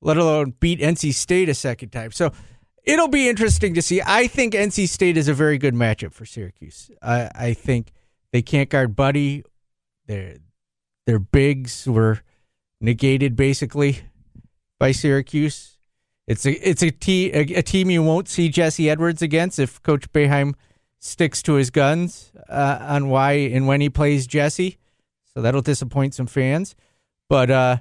let 0.00 0.16
alone 0.16 0.54
beat 0.58 0.80
NC 0.80 1.14
State 1.14 1.48
a 1.48 1.54
second 1.54 1.90
time. 1.90 2.10
So 2.10 2.32
it'll 2.82 3.08
be 3.08 3.28
interesting 3.28 3.74
to 3.74 3.82
see. 3.82 4.02
I 4.04 4.26
think 4.26 4.54
NC 4.54 4.88
State 4.88 5.16
is 5.16 5.28
a 5.28 5.34
very 5.34 5.58
good 5.58 5.74
matchup 5.74 6.12
for 6.12 6.26
Syracuse. 6.26 6.90
I, 7.00 7.30
I 7.34 7.54
think 7.54 7.92
they 8.32 8.42
can't 8.42 8.68
guard 8.68 8.96
Buddy. 8.96 9.44
Their 10.06 10.38
their 11.06 11.18
bigs 11.18 11.86
were 11.86 12.20
negated 12.80 13.36
basically 13.36 14.00
by 14.78 14.92
Syracuse. 14.92 15.78
It's 16.26 16.46
a 16.46 16.52
it's 16.68 16.82
a, 16.82 16.90
te- 16.90 17.32
a, 17.32 17.40
a 17.58 17.62
team 17.62 17.90
you 17.90 18.02
won't 18.02 18.28
see 18.28 18.48
Jesse 18.48 18.88
Edwards 18.90 19.22
against 19.22 19.58
if 19.58 19.82
Coach 19.82 20.10
Boeheim 20.12 20.54
sticks 20.98 21.42
to 21.42 21.54
his 21.54 21.70
guns 21.70 22.32
uh, 22.48 22.78
on 22.80 23.08
why 23.08 23.32
and 23.32 23.66
when 23.66 23.80
he 23.80 23.90
plays 23.90 24.26
Jesse. 24.26 24.78
So 25.34 25.42
that'll 25.42 25.62
disappoint 25.62 26.14
some 26.14 26.26
fans. 26.26 26.74
But 27.32 27.50
uh, 27.50 27.76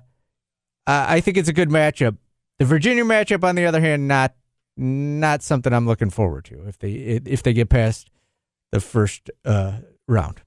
I 0.88 1.20
think 1.20 1.36
it's 1.36 1.50
a 1.50 1.54
good 1.54 1.68
matchup. 1.68 2.16
The 2.60 2.64
Virginia 2.64 3.04
matchup, 3.04 3.44
on 3.44 3.56
the 3.56 3.66
other 3.66 3.82
hand, 3.82 4.08
not 4.08 4.34
not 4.78 5.44
something 5.44 5.74
I'm 5.74 5.86
looking 5.86 6.10
forward 6.10 6.46
to 6.46 6.70
if 6.70 6.80
they 6.80 6.92
if 6.92 7.44
they 7.44 7.52
get 7.52 7.68
past 7.68 8.10
the 8.72 8.80
first 8.80 9.30
uh, 9.44 9.80
round. 10.08 10.42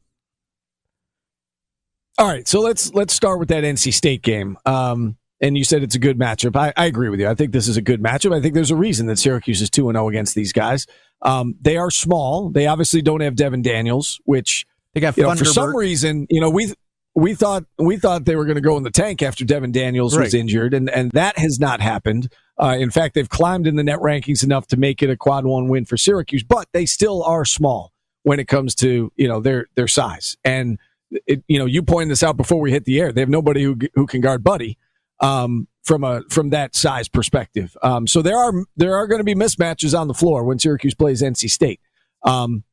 All 2.17 2.27
right, 2.27 2.49
so 2.49 2.62
let's 2.62 2.95
let's 2.95 3.12
start 3.12 3.41
with 3.41 3.49
that 3.49 3.62
NC 3.62 3.93
State 3.93 4.23
game. 4.23 4.56
Um, 4.65 5.19
and 5.39 5.58
you 5.58 5.65
said 5.65 5.82
it's 5.82 5.96
a 5.96 5.99
good 5.99 6.19
matchup. 6.19 6.56
I, 6.56 6.73
I, 6.75 6.87
agree 6.87 7.11
with 7.11 7.20
you. 7.20 7.29
I 7.29 7.34
think 7.34 7.53
this 7.53 7.69
is 7.69 7.77
a 7.77 7.82
good 7.82 8.03
matchup. 8.03 8.34
I 8.34 8.41
think 8.41 8.55
there's 8.55 8.70
a 8.70 8.77
reason 8.77 9.05
that 9.08 9.19
Syracuse 9.19 9.61
is 9.61 9.69
two 9.69 9.91
and 9.91 9.96
zero 9.96 10.06
oh 10.06 10.08
against 10.08 10.34
these 10.34 10.55
guys. 10.55 10.87
Um, 11.20 11.56
they 11.61 11.77
are 11.77 11.91
small. 11.91 12.49
They 12.49 12.67
obviously 12.69 13.03
don't 13.03 13.20
have 13.20 13.37
Devin 13.37 13.61
Daniels, 13.61 14.19
which 14.25 14.65
they 14.94 15.03
got 15.03 15.15
you 15.19 15.25
know, 15.25 15.34
for 15.34 15.44
some 15.44 15.77
reason. 15.77 16.27
You 16.31 16.41
know, 16.41 16.49
we 16.49 16.73
we 17.15 17.35
thought 17.35 17.65
we 17.79 17.97
thought 17.97 18.25
they 18.25 18.37
were 18.37 18.44
going 18.44 18.56
to 18.56 18.61
go 18.61 18.77
in 18.77 18.83
the 18.83 18.91
tank 18.91 19.23
after 19.23 19.44
Devin 19.44 19.73
Daniels 19.73 20.17
right. 20.17 20.25
was 20.25 20.35
injured, 20.35 20.75
and 20.75 20.91
and 20.91 21.11
that 21.13 21.39
has 21.39 21.61
not 21.61 21.81
happened. 21.81 22.33
Uh, 22.61 22.77
in 22.79 22.91
fact, 22.91 23.15
they've 23.15 23.29
climbed 23.29 23.67
in 23.67 23.77
the 23.77 23.85
net 23.85 23.99
rankings 24.01 24.43
enough 24.44 24.67
to 24.69 24.77
make 24.77 25.03
it 25.03 25.11
a 25.11 25.17
quad 25.17 25.44
one 25.44 25.69
win 25.69 25.85
for 25.85 25.97
Syracuse, 25.97 26.43
but 26.43 26.69
they 26.73 26.87
still 26.87 27.23
are 27.23 27.44
small 27.44 27.93
when 28.23 28.41
it 28.41 28.49
comes 28.49 28.75
to 28.77 29.13
you 29.17 29.29
know 29.29 29.41
their 29.41 29.67
their 29.77 29.89
size. 29.89 30.37
And 30.44 30.79
it, 31.27 31.44
you 31.47 31.59
know, 31.59 31.67
you 31.67 31.83
pointed 31.83 32.11
this 32.11 32.23
out 32.23 32.37
before 32.37 32.61
we 32.61 32.73
hit 32.73 32.85
the 32.85 33.01
air. 33.01 33.13
They 33.13 33.21
have 33.21 33.31
nobody 33.31 33.63
who 33.63 33.79
who 33.94 34.06
can 34.06 34.21
guard 34.21 34.43
Buddy 34.43 34.77
um, 35.21 35.69
from 35.85 36.03
a 36.03 36.23
from 36.31 36.51
that 36.51 36.75
size 36.75 37.09
perspective. 37.09 37.77
Um, 37.83 38.06
so 38.06 38.23
there 38.23 38.37
are 38.37 38.53
there 38.77 38.97
are 38.97 39.06
going 39.06 39.21
to 39.21 39.25
be 39.25 39.35
mismatches 39.35 39.99
on 39.99 40.09
the 40.09 40.15
floor 40.15 40.44
when 40.44 40.59
Syracuse 40.59 40.94
plays 40.94 41.23
NC 41.23 41.51
State. 41.51 41.81
Um, 42.25 42.65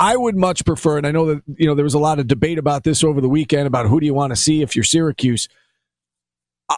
I 0.00 0.16
would 0.16 0.36
much 0.36 0.64
prefer, 0.64 0.96
and 0.96 1.06
I 1.06 1.10
know 1.10 1.26
that 1.26 1.42
you 1.56 1.66
know 1.66 1.74
there 1.74 1.84
was 1.84 1.94
a 1.94 1.98
lot 1.98 2.20
of 2.20 2.28
debate 2.28 2.56
about 2.56 2.84
this 2.84 3.02
over 3.02 3.20
the 3.20 3.28
weekend 3.28 3.66
about 3.66 3.86
who 3.86 3.98
do 3.98 4.06
you 4.06 4.14
want 4.14 4.30
to 4.30 4.36
see 4.36 4.62
if 4.62 4.76
you're 4.76 4.84
Syracuse. 4.84 5.48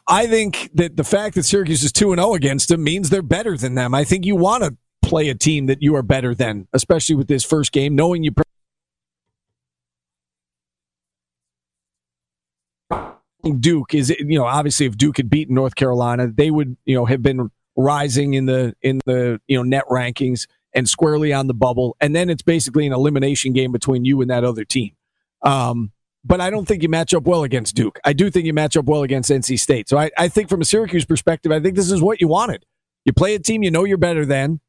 I 0.07 0.27
think 0.27 0.71
that 0.75 0.97
the 0.97 1.05
fact 1.05 1.35
that 1.35 1.43
Syracuse 1.43 1.85
is 1.85 1.93
two 1.93 2.13
and 2.13 2.19
zero 2.19 2.31
oh 2.31 2.35
against 2.35 2.71
them 2.71 2.83
means 2.83 3.11
they're 3.11 3.23
better 3.23 3.59
than 3.59 3.75
them. 3.75 3.95
I 3.95 4.05
think 4.05 4.25
you 4.25 4.37
want 4.37 4.65
to 4.65 4.75
play 5.03 5.29
a 5.29 5.35
team 5.35 5.67
that 5.67 5.83
you 5.83 5.97
are 5.97 6.03
better 6.03 6.35
than, 6.35 6.67
especially 6.73 7.15
with 7.15 7.29
this 7.29 7.45
first 7.45 7.73
game, 7.73 7.95
knowing 7.95 8.25
you. 8.25 8.33
Duke 13.59 13.95
is 13.95 14.11
you 14.11 14.39
know 14.39 14.47
obviously 14.47 14.87
if 14.87 14.97
Duke 14.97 15.19
had 15.19 15.29
beaten 15.29 15.55
North 15.55 15.75
Carolina 15.75 16.27
they 16.29 16.51
would 16.51 16.77
you 16.85 16.95
know 16.95 17.07
have 17.07 17.23
been 17.23 17.51
rising 17.77 18.35
in 18.35 18.47
the 18.47 18.75
in 18.83 19.01
the 19.07 19.41
you 19.47 19.57
know 19.57 19.63
net 19.63 19.85
rankings 19.91 20.47
and 20.75 20.89
squarely 20.89 21.33
on 21.33 21.47
the 21.47 21.55
bubble 21.55 21.97
and 22.01 22.15
then 22.15 22.31
it's 22.31 22.43
basically 22.43 22.87
an 22.87 22.93
elimination 22.93 23.53
game 23.53 23.73
between 23.73 24.05
you 24.05 24.21
and 24.21 24.31
that 24.31 24.45
other 24.45 24.65
team. 24.65 24.93
Um, 25.43 25.93
but 26.25 26.41
I 26.41 26.51
don't 26.51 26.67
think 26.67 26.83
you 26.83 26.89
match 26.89 27.15
up 27.15 27.25
well 27.25 27.45
against 27.45 27.75
Duke. 27.75 27.99
I 28.05 28.13
do 28.13 28.31
think 28.31 28.45
you 28.47 28.53
match 28.53 28.77
up 28.77 28.85
well 28.85 29.03
against 29.03 29.31
NC 29.31 29.59
State. 29.59 29.89
So 29.89 29.97
I, 29.99 30.11
I 30.19 30.29
think 30.29 30.49
from 30.49 30.61
a 30.61 30.65
Syracuse 30.65 31.05
perspective 31.05 31.51
I 31.53 31.61
think 31.61 31.77
this 31.77 31.91
is 31.91 32.03
what 32.03 32.21
you 32.21 32.29
wanted. 32.29 32.65
You 33.05 33.13
play 33.13 33.35
a 33.35 33.39
team 33.39 33.63
you 33.63 33.71
know 33.71 33.85
you're 33.85 33.99
better 33.99 34.27
than. 34.27 34.61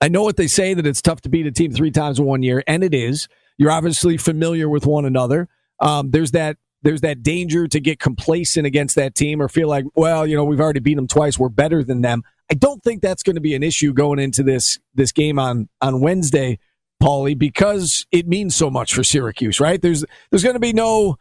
I 0.00 0.08
know 0.08 0.22
what 0.22 0.36
they 0.36 0.46
say 0.46 0.74
that 0.74 0.86
it's 0.86 1.02
tough 1.02 1.20
to 1.22 1.28
beat 1.28 1.46
a 1.46 1.50
team 1.50 1.72
three 1.72 1.90
times 1.90 2.20
in 2.20 2.24
one 2.24 2.42
year, 2.44 2.62
and 2.68 2.84
it 2.84 2.94
is. 2.94 3.26
You're 3.56 3.72
obviously 3.72 4.16
familiar 4.16 4.68
with 4.68 4.86
one 4.86 5.04
another. 5.04 5.48
um, 5.80 6.10
there's 6.12 6.30
that 6.32 6.56
there's 6.82 7.00
that 7.00 7.22
danger 7.22 7.66
to 7.66 7.80
get 7.80 7.98
complacent 7.98 8.66
against 8.66 8.96
that 8.96 9.14
team 9.14 9.42
or 9.42 9.48
feel 9.48 9.68
like, 9.68 9.84
well, 9.94 10.26
you 10.26 10.36
know, 10.36 10.44
we've 10.44 10.60
already 10.60 10.80
beat 10.80 10.94
them 10.94 11.08
twice, 11.08 11.38
we're 11.38 11.48
better 11.48 11.82
than 11.82 12.02
them. 12.02 12.22
I 12.50 12.54
don't 12.54 12.82
think 12.82 13.02
that's 13.02 13.22
going 13.22 13.36
to 13.36 13.42
be 13.42 13.54
an 13.54 13.62
issue 13.62 13.92
going 13.92 14.18
into 14.18 14.42
this 14.42 14.78
this 14.94 15.12
game 15.12 15.38
on 15.38 15.68
on 15.80 16.00
Wednesday, 16.00 16.58
Paulie, 17.02 17.38
because 17.38 18.06
it 18.10 18.26
means 18.26 18.54
so 18.54 18.70
much 18.70 18.94
for 18.94 19.04
Syracuse, 19.04 19.60
right? 19.60 19.80
There's 19.80 20.04
there's 20.30 20.42
going 20.42 20.54
to 20.54 20.60
be 20.60 20.72
no 20.72 21.18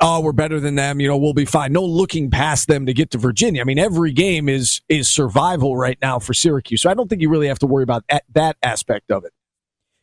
oh, 0.00 0.20
we're 0.20 0.32
better 0.32 0.60
than 0.60 0.74
them, 0.74 1.00
you 1.00 1.08
know, 1.08 1.16
we'll 1.16 1.34
be 1.34 1.44
fine. 1.44 1.72
No 1.72 1.84
looking 1.84 2.30
past 2.30 2.68
them 2.68 2.86
to 2.86 2.92
get 2.92 3.10
to 3.12 3.18
Virginia. 3.18 3.60
I 3.60 3.64
mean, 3.64 3.78
every 3.78 4.12
game 4.12 4.48
is 4.48 4.80
is 4.88 5.08
survival 5.10 5.76
right 5.76 5.98
now 6.02 6.18
for 6.18 6.34
Syracuse. 6.34 6.82
So 6.82 6.90
I 6.90 6.94
don't 6.94 7.08
think 7.08 7.22
you 7.22 7.30
really 7.30 7.48
have 7.48 7.58
to 7.60 7.66
worry 7.66 7.82
about 7.82 8.04
that, 8.08 8.24
that 8.34 8.56
aspect 8.62 9.10
of 9.10 9.24
it. 9.24 9.32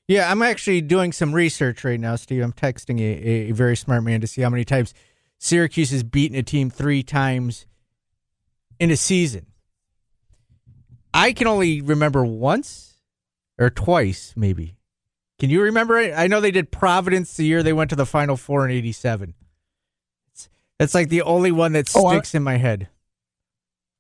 Yeah, 0.08 0.32
I'm 0.32 0.42
actually 0.42 0.82
doing 0.82 1.12
some 1.12 1.34
research 1.36 1.84
right 1.84 2.00
now, 2.00 2.16
Steve. 2.16 2.42
I'm 2.42 2.54
texting 2.54 3.00
a, 3.00 3.50
a 3.50 3.52
very 3.52 3.76
smart 3.76 4.04
man 4.04 4.22
to 4.22 4.28
see 4.28 4.42
how 4.42 4.50
many 4.50 4.64
times 4.64 4.94
Syracuse 5.38 5.92
has 5.92 6.04
beaten 6.04 6.38
a 6.38 6.44
team 6.44 6.70
three 6.70 7.04
times 7.04 7.66
in 8.80 8.90
a 8.90 8.96
season. 8.98 9.48
I 11.14 11.34
can 11.34 11.48
only 11.48 11.82
remember 11.82 12.24
once 12.24 12.96
or 13.60 13.70
twice, 13.70 14.34
maybe. 14.38 14.78
Can 15.40 15.50
you 15.50 15.62
remember 15.62 16.00
it? 16.00 16.14
I 16.16 16.28
know 16.28 16.40
they 16.42 16.52
did 16.52 16.72
Providence 16.72 17.36
the 17.36 17.44
year 17.46 17.62
they 17.62 17.74
went 17.74 17.90
to 17.90 17.96
the 17.96 18.06
Final 18.06 18.38
Four 18.38 18.66
in 18.66 18.72
'87. 18.72 19.34
That's 20.80 20.94
like 20.96 21.10
the 21.10 21.24
only 21.24 21.52
one 21.52 21.74
that 21.74 21.92
Oh, 21.96 22.06
I- 22.06 22.16
sticks 22.16 22.34
in 22.34 22.44
my 22.44 22.58
head. 22.58 22.88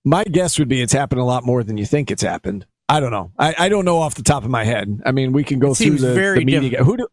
My 0.05 0.23
guess 0.23 0.57
would 0.57 0.69
be 0.69 0.81
it's 0.81 0.93
happened 0.93 1.19
a 1.19 1.25
lot 1.25 1.43
more 1.43 1.63
than 1.63 1.77
you 1.77 1.85
think 1.85 2.09
it's 2.11 2.21
happened. 2.23 2.65
I 2.89 2.99
don't 2.99 3.11
know. 3.11 3.31
I, 3.37 3.55
I 3.57 3.69
don't 3.69 3.85
know 3.85 3.99
off 3.99 4.15
the 4.15 4.23
top 4.23 4.43
of 4.43 4.49
my 4.49 4.63
head. 4.63 5.01
I 5.05 5.11
mean, 5.11 5.33
we 5.33 5.43
can 5.43 5.59
go 5.59 5.71
It 5.71 5.75
through 5.75 5.97
the, 5.97 6.13
very 6.13 6.39
the 6.39 6.45
media. 6.45 6.83
Who 6.83 6.97
do? 6.97 7.07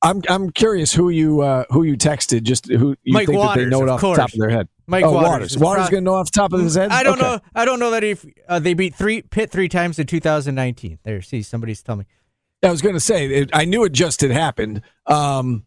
I'm 0.00 0.22
I'm 0.28 0.50
curious 0.50 0.92
who 0.92 1.08
you 1.08 1.40
uh, 1.40 1.64
who 1.70 1.82
you 1.82 1.96
texted. 1.96 2.42
Just 2.42 2.68
who 2.68 2.90
you 3.02 3.14
Mike 3.14 3.26
think 3.26 3.38
that 3.38 3.46
Waters, 3.46 3.64
they 3.64 3.70
know 3.70 3.82
it 3.82 3.88
of 3.88 3.94
off 3.94 4.00
the 4.00 4.14
top 4.14 4.32
of 4.32 4.38
their 4.38 4.50
head. 4.50 4.68
Mike 4.86 5.04
oh, 5.04 5.12
Waters. 5.12 5.28
Waters. 5.28 5.58
Waters 5.58 5.88
to 5.88 6.00
know 6.00 6.14
off 6.14 6.30
the 6.30 6.38
top 6.38 6.52
of 6.52 6.60
his 6.60 6.76
head. 6.76 6.90
I 6.90 7.02
don't 7.02 7.18
Okay. 7.18 7.22
know. 7.22 7.40
I 7.54 7.64
don't 7.64 7.80
know 7.80 7.90
that 7.90 8.04
if 8.04 8.24
uh, 8.48 8.58
they 8.60 8.74
beat 8.74 8.94
three 8.94 9.22
Pitt 9.22 9.50
three 9.50 9.68
times 9.68 9.98
in 9.98 10.06
2019. 10.06 11.00
There, 11.02 11.20
see, 11.20 11.42
somebody's 11.42 11.82
telling 11.82 12.00
me. 12.00 12.04
I 12.62 12.70
was 12.70 12.82
going 12.82 12.94
to 12.94 13.00
say 13.00 13.26
it, 13.26 13.50
I 13.52 13.64
knew 13.64 13.84
it 13.84 13.92
just 13.92 14.20
had 14.20 14.30
happened. 14.30 14.82
Um, 15.06 15.64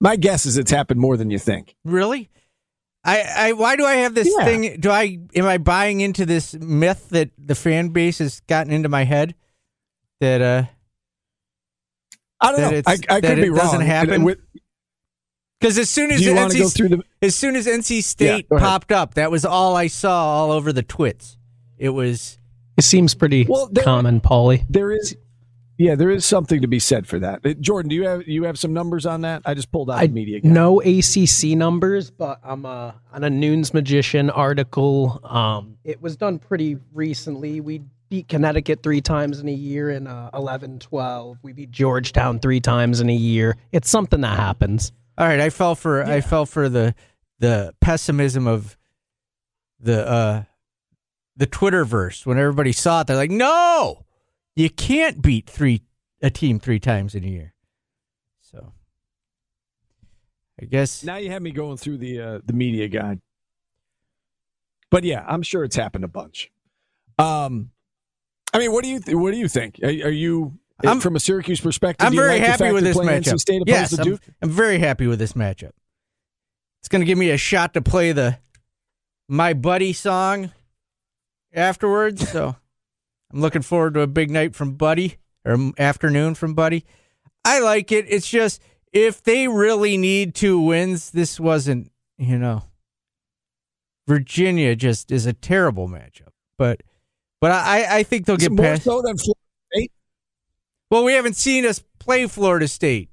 my 0.00 0.16
guess 0.16 0.46
is 0.46 0.56
it's 0.58 0.70
happened 0.70 1.00
more 1.00 1.16
than 1.16 1.30
you 1.30 1.38
think. 1.38 1.74
Really? 1.84 2.30
I, 3.06 3.22
I 3.48 3.52
why 3.52 3.76
do 3.76 3.84
I 3.84 3.94
have 3.96 4.14
this 4.14 4.28
Yeah. 4.36 4.44
thing? 4.44 4.80
Do 4.80 4.90
I 4.90 5.18
am 5.34 5.46
I 5.46 5.58
buying 5.58 6.00
into 6.00 6.26
this 6.26 6.54
myth 6.54 7.08
that 7.10 7.30
the 7.38 7.54
fan 7.54 7.88
base 7.90 8.18
has 8.18 8.40
gotten 8.48 8.72
into 8.72 8.88
my 8.88 9.04
head 9.04 9.34
that 10.20 10.40
uh 10.42 10.64
I 12.40 12.52
don't 12.52 12.60
That 12.60 12.70
know. 12.72 12.76
it's- 12.76 13.00
I, 13.08 13.14
I 13.16 13.20
that 13.20 13.28
could 13.28 13.38
it 13.38 13.42
be 13.42 13.48
wrong. 13.50 13.58
doesn't 13.60 13.80
happen? 13.82 14.24
With- 14.24 14.38
because 15.60 15.78
as 15.78 15.88
soon 15.88 16.10
as 16.10 16.20
do 16.20 16.26
you 16.26 16.34
want 16.34 16.52
to 16.52 16.58
NC 16.58 16.88
the? 16.90 17.02
as 17.22 17.34
soon 17.34 17.56
as 17.56 17.66
NC 17.66 18.02
State 18.02 18.46
go 18.50 18.56
ahead. 18.56 18.66
popped 18.66 18.92
up, 18.92 19.14
that 19.14 19.30
was 19.30 19.44
all 19.46 19.74
I 19.74 19.86
saw 19.86 20.26
all 20.26 20.50
over 20.52 20.70
the 20.72 20.82
twits. 20.82 21.38
It 21.78 21.90
was 21.90 22.38
It 22.76 22.82
seems 22.82 23.14
pretty 23.14 23.46
Well, 23.48 23.68
there- 23.72 23.82
common, 23.84 24.20
Paulie. 24.20 24.64
There 24.68 24.92
is, 24.92 25.16
yeah, 25.78 25.94
there 25.94 26.10
is 26.10 26.24
something 26.24 26.62
to 26.62 26.66
be 26.68 26.78
said 26.78 27.06
for 27.06 27.18
that. 27.18 27.40
Uh, 27.44 27.54
Jordan, 27.54 27.88
do 27.90 27.96
you 27.96 28.04
have 28.06 28.26
you 28.26 28.44
have 28.44 28.58
some 28.58 28.72
numbers 28.72 29.04
on 29.06 29.20
that? 29.22 29.42
I 29.44 29.54
just 29.54 29.70
pulled 29.70 29.90
out 29.90 29.98
I 29.98 30.06
the 30.06 30.12
media. 30.12 30.40
guide. 30.40 30.50
no 30.50 30.80
ACC 30.80 31.56
numbers, 31.56 32.10
but 32.10 32.38
I'm 32.42 32.64
uh, 32.64 32.92
on 33.12 33.24
a 33.24 33.30
Nunes 33.30 33.74
Magician 33.74 34.30
article. 34.30 35.20
Um, 35.24 35.76
it 35.84 36.00
was 36.00 36.16
done 36.16 36.38
pretty 36.38 36.78
recently. 36.94 37.60
We 37.60 37.82
beat 38.08 38.28
Connecticut 38.28 38.82
three 38.82 39.00
times 39.00 39.40
in 39.40 39.48
a 39.48 39.52
year 39.52 39.90
in 39.90 40.06
uh, 40.06 40.30
11 40.32 40.78
12. 40.78 41.38
We 41.42 41.52
beat 41.52 41.70
Georgetown 41.72 42.38
three 42.38 42.60
times 42.60 43.00
in 43.00 43.10
a 43.10 43.14
year. 43.14 43.56
It's 43.72 43.90
something 43.90 44.20
that 44.22 44.38
happens. 44.38 44.92
all 45.18 45.26
right. 45.26 45.40
I 45.40 45.50
fell 45.50 45.74
for 45.74 46.04
I 46.04 46.20
fell 46.20 46.46
for 46.46 46.68
the 46.68 46.94
the 47.38 47.74
pessimism 47.80 48.46
of 48.46 48.78
the 49.80 50.08
uh 50.08 50.42
the 51.36 51.46
Twitterverse 51.46 52.24
when 52.24 52.38
everybody 52.38 52.72
saw 52.72 53.02
it. 53.02 53.08
They're 53.08 53.16
like, 53.16 53.30
no, 53.30 54.05
you 54.56 54.70
can't 54.70 55.22
beat 55.22 55.48
three 55.48 55.82
a 56.22 56.30
team 56.30 56.58
three 56.58 56.80
times 56.80 57.14
in 57.14 57.22
a 57.22 57.28
year. 57.28 57.54
So 58.40 58.72
I 60.60 60.64
guess 60.64 61.04
Now 61.04 61.16
you 61.16 61.30
have 61.30 61.42
me 61.42 61.52
going 61.52 61.76
through 61.76 61.98
the 61.98 62.20
uh, 62.20 62.38
the 62.44 62.52
media 62.52 62.88
guide. 62.88 63.20
But 64.90 65.04
yeah, 65.04 65.24
I'm 65.26 65.42
sure 65.42 65.62
it's 65.62 65.76
happened 65.76 66.04
a 66.04 66.08
bunch. 66.08 66.50
Um, 67.18 67.70
I 68.54 68.58
mean, 68.58 68.72
what 68.72 68.82
do 68.84 68.90
you 68.90 69.00
th- 69.00 69.16
what 69.16 69.32
do 69.32 69.36
you 69.36 69.48
think? 69.48 69.78
Are, 69.82 69.86
are 69.86 70.10
you 70.10 70.58
I'm- 70.84 71.00
from 71.00 71.16
a 71.16 71.20
Syracuse 71.20 71.60
perspective? 71.60 72.06
I'm 72.06 72.14
very 72.14 72.38
like 72.40 72.48
happy 72.48 72.72
with 72.72 72.84
this 72.84 72.96
matchup. 72.96 73.66
Yes, 73.66 73.98
I'm, 73.98 74.04
Duke? 74.04 74.22
I'm 74.42 74.50
very 74.50 74.78
happy 74.78 75.06
with 75.06 75.18
this 75.18 75.34
matchup. 75.34 75.72
It's 76.80 76.88
going 76.88 77.00
to 77.00 77.06
give 77.06 77.18
me 77.18 77.30
a 77.30 77.36
shot 77.36 77.74
to 77.74 77.82
play 77.82 78.12
the 78.12 78.38
my 79.28 79.54
buddy 79.54 79.92
song 79.92 80.52
afterwards. 81.52 82.30
So 82.30 82.56
I'm 83.32 83.40
looking 83.40 83.62
forward 83.62 83.94
to 83.94 84.00
a 84.00 84.06
big 84.06 84.30
night 84.30 84.54
from 84.54 84.72
Buddy 84.74 85.16
or 85.44 85.72
afternoon 85.78 86.34
from 86.34 86.54
Buddy. 86.54 86.84
I 87.44 87.60
like 87.60 87.92
it. 87.92 88.06
It's 88.08 88.28
just 88.28 88.62
if 88.92 89.22
they 89.22 89.48
really 89.48 89.96
need 89.96 90.34
two 90.34 90.60
wins, 90.60 91.10
this 91.10 91.38
wasn't, 91.40 91.90
you 92.18 92.38
know, 92.38 92.62
Virginia 94.06 94.76
just 94.76 95.10
is 95.10 95.26
a 95.26 95.32
terrible 95.32 95.88
matchup. 95.88 96.28
But 96.58 96.82
but 97.40 97.50
I 97.50 97.98
I 97.98 98.02
think 98.02 98.26
they'll 98.26 98.36
get 98.36 98.52
more 98.52 98.64
past. 98.64 98.84
so 98.84 99.02
than 99.02 99.16
Florida 99.16 99.40
State. 99.72 99.92
Well, 100.90 101.04
we 101.04 101.12
haven't 101.12 101.36
seen 101.36 101.66
us 101.66 101.82
play 101.98 102.26
Florida 102.26 102.68
State. 102.68 103.10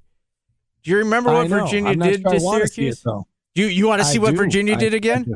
Do 0.82 0.90
you 0.92 0.98
remember 0.98 1.32
what. 1.32 1.48
Virginia 1.48 1.96
did 1.96 2.22
sure 2.22 2.30
to 2.32 2.40
Syracuse? 2.40 2.98
it, 2.98 3.02
though. 3.04 3.26
You 3.54 3.66
you 3.66 3.86
want 3.88 4.02
to 4.02 4.06
I 4.08 4.10
see 4.12 4.18
what. 4.18 4.34
Virginia 4.34 4.74
I- 4.74 4.78
did 4.78 4.94
again? 4.94 5.34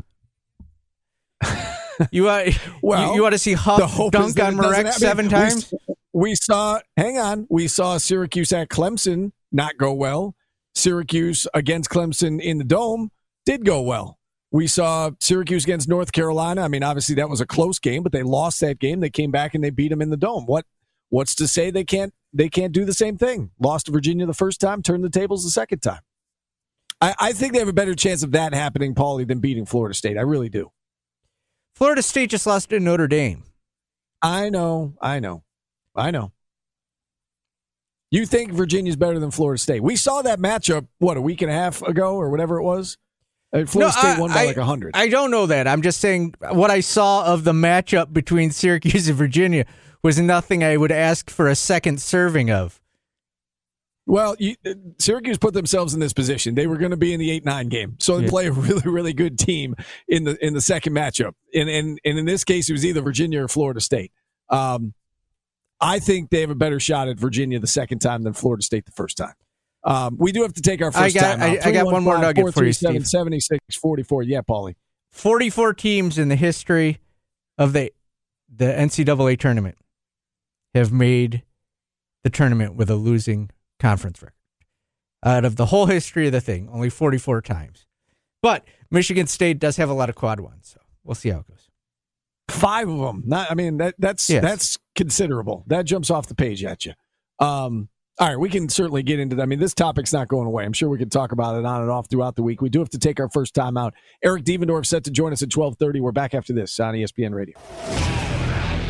You 2.11 2.29
uh, 2.29 2.45
want 2.45 2.83
Well, 2.83 3.09
you, 3.09 3.15
you 3.17 3.23
want 3.23 3.33
to 3.33 3.39
see 3.39 3.55
Huff 3.55 4.11
dunk 4.11 4.39
on 4.41 4.57
Marek 4.57 4.93
seven 4.93 5.27
We- 5.27 5.31
times? 5.31 5.75
We 6.13 6.35
saw, 6.35 6.81
hang 6.97 7.19
on, 7.19 7.47
we 7.49 7.69
saw 7.69 7.97
Syracuse 7.99 8.53
at 8.53 8.69
Clemson 8.69 9.31
not 9.53 9.77
go 9.77 9.93
well. 9.93 10.35
Syracuse 10.75 11.47
against 11.55 11.91
Clemson 11.91 12.41
in 12.41 12.59
the 12.59 12.65
dome 12.65 13.11
did 13.47 13.65
go 13.65 13.83
well. 13.83 14.19
We 14.51 14.67
saw 14.67 15.11
Syracuse 15.21 15.65
against 15.65 15.89
North 15.89 16.13
Carolina. 16.13 16.63
I 16.63 16.69
mean, 16.69 16.83
obviously 16.83 17.15
that 17.17 17.29
was 17.29 17.41
a 17.41 17.47
close 17.47 17.79
game, 17.79 18.03
but 18.03 18.13
they 18.13 18.23
lost 18.23 18.61
that 18.61 18.79
game. 18.79 19.01
They 19.01 19.11
came 19.11 19.31
back 19.31 19.55
and 19.55 19.63
they 19.63 19.71
beat 19.71 19.91
them 19.91 20.01
in 20.01 20.11
the 20.11 20.17
dome. 20.17 20.47
What 20.47 20.65
what's 21.11 21.35
to 21.37 21.47
say 21.47 21.71
they 21.71 21.85
can't 21.85 22.13
they 22.33 22.49
can't 22.49 22.73
do 22.73 22.85
the 22.85 22.95
same 22.95 23.19
thing? 23.19 23.51
Lost 23.61 23.87
to 23.87 23.93
Virginia 23.93 24.25
the 24.27 24.35
first 24.35 24.61
time, 24.61 24.83
turned 24.83 25.05
the 25.05 25.11
tables 25.11 25.45
the 25.45 25.51
second 25.51 25.81
time. 25.81 26.01
I, 27.01 27.15
I 27.21 27.33
think 27.33 27.53
they 27.53 27.59
have 27.59 27.69
a 27.69 27.73
better 27.73 27.95
chance 27.95 28.23
of 28.23 28.33
that 28.33 28.55
happening, 28.55 28.95
Paulie, 28.95 29.27
than 29.29 29.39
beating 29.41 29.67
Florida 29.67 29.95
State. 29.95 30.17
I 30.17 30.23
really 30.23 30.49
do. 30.49 30.71
Florida 31.79 32.03
State 32.03 32.31
just 32.31 32.45
lost 32.45 32.71
to 32.71 32.81
Notre 32.81 33.07
Dame. 33.07 33.45
I 34.21 34.49
know, 34.51 34.95
I 35.01 35.21
know, 35.21 35.45
I 35.95 36.11
know. 36.11 36.33
You 38.11 38.27
think 38.27 38.51
Virginia's 38.51 38.97
better 38.97 39.21
than 39.21 39.31
Florida 39.31 39.59
State? 39.61 39.81
We 39.81 39.95
saw 39.95 40.21
that 40.23 40.41
matchup 40.41 40.89
what 40.99 41.17
a 41.17 41.21
week 41.21 41.41
and 41.41 41.49
a 41.49 41.55
half 41.55 41.81
ago 41.83 42.17
or 42.17 42.31
whatever 42.31 42.57
it 42.59 42.65
was. 42.65 42.99
Uh, 43.53 43.65
Florida 43.65 43.93
No, 43.95 44.01
State 44.01 44.17
I- 44.17 44.21
won 44.21 44.31
by 44.31 44.43
I- 44.43 44.47
like 44.47 44.57
a 44.57 44.65
hundred. 44.65 44.97
I 44.97 45.09
don't 45.09 45.31
know 45.31 45.47
that. 45.47 45.69
I'm 45.69 45.83
just 45.83 46.01
saying 46.01 46.35
what 46.51 46.69
I 46.73 46.81
saw 46.81 47.25
of 47.33 47.45
the 47.45 47.53
matchup 47.53 48.13
between 48.13 48.51
Syracuse 48.51 49.07
and 49.09 49.17
Virginia 49.17 49.65
was 50.03 50.19
nothing 50.19 50.65
I 50.65 50.77
would 50.77 50.91
ask 50.91 51.31
for 51.31 51.47
a 51.47 51.55
second 51.55 52.01
serving 52.03 52.51
of. 52.51 52.81
Well, 54.09 54.35
you, 54.39 54.57
uh, 54.67 54.73
Syracuse 54.99 55.37
put 55.37 55.53
themselves 55.53 55.93
in 55.93 56.01
this 56.01 56.15
position. 56.15 56.55
They 56.55 56.67
were 56.67 56.79
going 56.79 56.93
to 56.93 56.97
be 56.97 57.13
in 57.13 57.21
the 57.21 57.31
eight 57.31 57.45
nine 57.45 57.69
game, 57.69 57.97
so 58.01 58.17
they 58.17 58.25
Yeah. 58.25 58.31
play 58.31 58.47
a 58.47 58.53
really 58.53 58.83
really 58.91 59.13
good 59.13 59.39
team 59.39 59.77
in 60.09 60.25
the 60.25 60.43
in 60.45 60.55
the 60.55 60.61
second 60.63 60.95
matchup. 60.95 61.33
And 61.55 61.69
and 61.69 62.01
and 62.05 62.19
in 62.19 62.25
this 62.25 62.43
case, 62.43 62.69
it 62.71 62.73
was 62.73 62.87
either 62.87 63.03
Virginia 63.03 63.45
or 63.45 63.49
Florida 63.49 63.81
State. 63.83 64.11
Um, 64.49 64.95
I 65.81 65.99
think 65.99 66.31
they 66.31 66.41
have 66.41 66.51
a 66.51 66.55
better 66.55 66.81
shot 66.81 67.09
at 67.09 67.19
Virginia 67.21 67.59
the 67.61 67.67
second 67.67 67.99
time 68.01 68.23
than 68.23 68.33
Florida 68.33 68.63
State 68.63 68.87
the 68.87 68.93
first 68.93 69.17
time. 69.19 69.35
Um, 69.85 70.17
we 70.19 70.33
do 70.33 70.43
have 70.43 70.55
to 70.55 70.63
take 70.63 70.81
our 70.83 70.89
I 70.89 71.03
first 71.05 71.15
got- 71.15 71.39
time. 71.39 71.43
I- 71.43 71.61
I 71.69 71.71
got 71.73 71.85
one 71.87 72.03
more 72.03 72.15
315 72.17 72.23
nugget 72.23 72.55
for 72.55 72.65
you, 72.65 72.73
437 72.73 73.03
Steve. 73.03 73.07
7644. 73.07 74.23
Yeah, 74.25 74.41
Paulie. 74.41 74.75
44 75.13 75.75
teams 75.75 76.19
in 76.19 76.29
the 76.29 76.37
history 76.37 76.99
of 77.59 77.75
the 77.75 77.93
the 78.51 78.65
NCAA 78.65 79.37
tournament 79.39 79.77
have 80.75 80.91
made 80.91 81.43
the 82.25 82.31
tournament 82.31 82.75
with 82.75 82.89
a 82.91 82.97
losing 82.97 83.51
conference 83.79 84.21
record. 84.23 84.35
Out 85.25 85.45
of 85.45 85.57
the 85.57 85.67
whole 85.67 85.87
history 85.87 86.27
of 86.27 86.33
the 86.33 86.41
thing, 86.41 86.69
only 86.73 86.91
44 86.91 87.43
times. 87.43 87.87
But 88.43 88.65
Michigan 88.91 89.27
State 89.27 89.59
does 89.59 89.77
have 89.77 89.91
a 89.91 89.95
lot 89.95 90.09
of 90.09 90.15
quad 90.15 90.39
ones, 90.41 90.69
so 90.75 90.81
we'll 91.03 91.17
see 91.17 91.31
how 91.31 91.41
it 91.41 91.49
goes. 91.49 91.69
Five 92.49 92.89
of 92.89 92.99
them. 93.01 93.25
Not, 93.27 93.51
I 93.51 93.55
mean, 93.55 93.79
that 93.79 93.97
that's 93.99 94.31
Yes. 94.31 94.43
that's 94.43 94.79
considerable. 94.95 95.65
That 95.67 95.85
jumps 95.87 96.09
off 96.11 96.29
the 96.29 96.35
page 96.37 96.65
at 96.65 96.87
you. 96.87 96.93
Um, 97.41 97.89
all 98.21 98.29
right, 98.29 98.39
we 98.39 98.49
can 98.49 98.69
certainly 98.69 99.03
get 99.03 99.21
into 99.21 99.37
that. 99.37 99.43
I 99.43 99.47
mean, 99.47 99.59
this 99.61 99.75
topic's 99.75 100.13
not 100.13 100.29
going 100.29 100.47
away. 100.47 100.65
I'm 100.65 100.73
sure 100.73 100.89
we 100.89 100.99
can 100.99 101.11
talk 101.11 101.31
about 101.33 101.57
it 101.59 101.65
on 101.65 101.83
and 101.83 101.91
off 101.91 102.09
throughout 102.09 102.37
the 102.37 102.43
week. 102.43 102.61
We 102.63 102.69
do 102.69 102.79
have 102.81 102.91
to 102.91 102.99
take 102.99 103.21
our 103.21 103.29
first 103.29 103.55
time 103.55 103.77
out. 103.77 103.95
Eric 104.25 104.45
Devendorf 104.45 104.87
set 104.87 105.05
to 105.05 105.11
join 105.11 105.33
us 105.33 105.43
at 105.43 105.51
12:30. 105.51 106.01
We're 106.01 106.13
back 106.13 106.33
after 106.35 106.53
this 106.53 106.79
on 106.81 106.95
ESPN 106.95 107.35
Radio. 107.35 107.57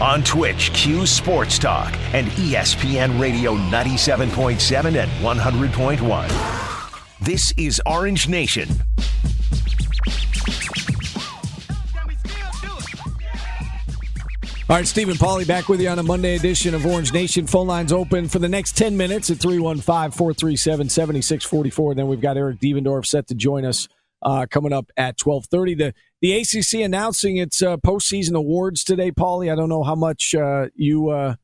On 0.00 0.22
Twitch, 0.22 0.72
Q 0.74 1.06
Sports 1.06 1.58
Talk 1.58 1.92
and 2.12 2.28
ESPN 2.28 3.20
Radio 3.20 3.56
97.7 3.56 4.96
and 4.96 5.10
100.1. 5.10 7.04
This 7.20 7.52
is 7.56 7.82
Orange 7.84 8.28
Nation. 8.28 8.68
All 14.70 14.76
right, 14.76 14.86
Stephen 14.86 15.16
Pauly 15.16 15.44
back 15.44 15.68
with 15.68 15.80
you 15.80 15.88
on 15.88 15.98
a 15.98 16.04
Monday 16.04 16.36
edition 16.36 16.76
of 16.76 16.86
Orange 16.86 17.12
Nation. 17.12 17.48
Phone 17.48 17.66
lines 17.66 17.92
open 17.92 18.28
for 18.28 18.38
the 18.38 18.48
next 18.48 18.76
10 18.76 18.96
minutes 18.96 19.30
at 19.30 19.38
315 19.38 20.12
437 20.12 20.90
7644. 20.90 21.96
Then 21.96 22.06
we've 22.06 22.20
got 22.20 22.36
Eric 22.36 22.60
Devendorf 22.60 23.04
set 23.04 23.26
to 23.28 23.34
join 23.34 23.64
us 23.64 23.88
uh, 24.22 24.46
coming 24.48 24.72
up 24.72 24.92
at 24.96 25.20
1230. 25.20 25.74
The, 25.74 25.94
the 26.20 26.40
ACC 26.40 26.80
announcing 26.80 27.36
its 27.36 27.62
uh, 27.62 27.76
postseason 27.78 28.34
awards 28.34 28.84
today, 28.84 29.10
Pauly. 29.10 29.52
I 29.52 29.54
don't 29.54 29.68
know 29.68 29.82
how 29.82 29.94
much 29.94 30.34
uh, 30.34 30.66
you, 30.74 31.10
uh, 31.10 31.36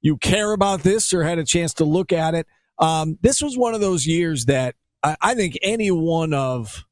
you 0.00 0.16
care 0.16 0.52
about 0.52 0.82
this 0.82 1.12
or 1.12 1.24
had 1.24 1.38
a 1.38 1.44
chance 1.44 1.74
to 1.74 1.84
look 1.84 2.12
at 2.12 2.34
it. 2.34 2.46
Um, 2.78 3.18
this 3.22 3.42
was 3.42 3.58
one 3.58 3.74
of 3.74 3.80
those 3.80 4.06
years 4.06 4.46
that 4.46 4.76
I, 5.02 5.16
I 5.20 5.34
think 5.34 5.58
any 5.62 5.90
one 5.90 6.32
of 6.32 6.84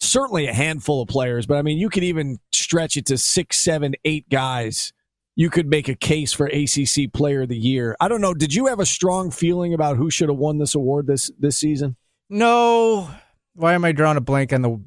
certainly 0.00 0.46
a 0.46 0.52
handful 0.52 1.02
of 1.02 1.08
players, 1.08 1.46
but 1.46 1.56
I 1.56 1.62
mean, 1.62 1.78
you 1.78 1.88
could 1.88 2.04
even 2.04 2.38
stretch 2.52 2.96
it 2.96 3.06
to 3.06 3.18
six, 3.18 3.58
seven, 3.58 3.94
eight 4.04 4.28
guys. 4.28 4.92
You 5.34 5.50
could 5.50 5.66
make 5.66 5.88
a 5.88 5.94
case 5.94 6.32
for 6.32 6.46
ACC 6.46 7.12
Player 7.12 7.42
of 7.42 7.50
the 7.50 7.58
Year. 7.58 7.94
I 8.00 8.08
don't 8.08 8.22
know. 8.22 8.32
Did 8.32 8.54
you 8.54 8.66
have 8.66 8.80
a 8.80 8.86
strong 8.86 9.30
feeling 9.30 9.74
about 9.74 9.96
who 9.98 10.10
should 10.10 10.30
have 10.30 10.38
won 10.38 10.58
this 10.58 10.74
award 10.74 11.06
this 11.06 11.30
this 11.38 11.58
season? 11.58 11.96
No. 12.30 13.10
Why 13.54 13.74
am 13.74 13.84
I 13.84 13.92
drawing 13.92 14.16
a 14.16 14.22
blank 14.22 14.52
on 14.52 14.62
the 14.62 14.80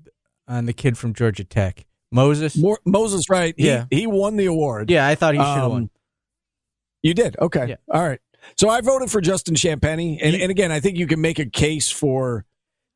on 0.49 0.65
the 0.65 0.73
kid 0.73 0.97
from 0.97 1.13
Georgia 1.13 1.43
Tech? 1.45 1.85
Moses. 2.11 2.57
More, 2.57 2.79
Moses, 2.85 3.29
right? 3.29 3.53
He, 3.57 3.67
Yeah. 3.67 3.85
he 3.89 4.07
won 4.07 4.35
the 4.35 4.45
award. 4.47 4.89
Yeah, 4.89 5.07
I 5.07 5.15
thought 5.15 5.35
he 5.35 5.39
should 5.39 5.45
have 5.45 5.63
Um, 5.65 5.71
won. 5.71 5.89
You 7.03 7.13
did. 7.13 7.37
Okay. 7.39 7.67
Yeah. 7.69 7.75
All 7.89 8.01
right. 8.05 8.19
So 8.57 8.67
I 8.69 8.81
voted 8.81 9.11
for 9.11 9.21
Justin 9.21 9.55
Champagnie, 9.55 10.17
and, 10.21 10.35
and 10.35 10.49
again, 10.51 10.71
I 10.71 10.79
think 10.79 10.97
you 10.97 11.07
can 11.07 11.21
make 11.21 11.39
a 11.39 11.45
case 11.45 11.89
for 11.89 12.45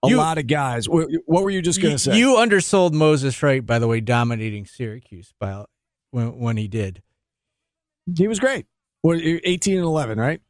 a 0.04 0.10
You- 0.10 0.18
lot 0.18 0.38
of 0.38 0.48
guys. 0.48 0.90
What, 0.90 1.10
what 1.26 1.44
were 1.44 1.50
you 1.52 1.62
just 1.62 1.82
going 1.82 1.94
to 1.94 2.00
say? 2.00 2.18
you 2.18 2.38
undersold 2.38 2.94
Moses 2.94 3.42
Wright, 3.44 3.64
by 3.66 3.78
the 3.80 3.88
way, 3.88 4.02
dominating 4.02 4.66
Syracuse 4.66 5.34
by 5.40 5.64
when 6.12 6.40
when 6.40 6.58
he 6.58 6.68
did. 6.68 7.02
he 8.18 8.28
was 8.28 8.40
great. 8.40 8.66
What, 9.02 9.20
18 9.22 9.76
and 9.78 9.86
11, 9.86 10.18
right? 10.20 10.42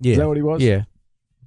Yeah. 0.00 0.12
Is 0.12 0.18
that 0.18 0.28
what 0.28 0.36
he 0.36 0.42
was? 0.42 0.62
Yeah. 0.62 0.84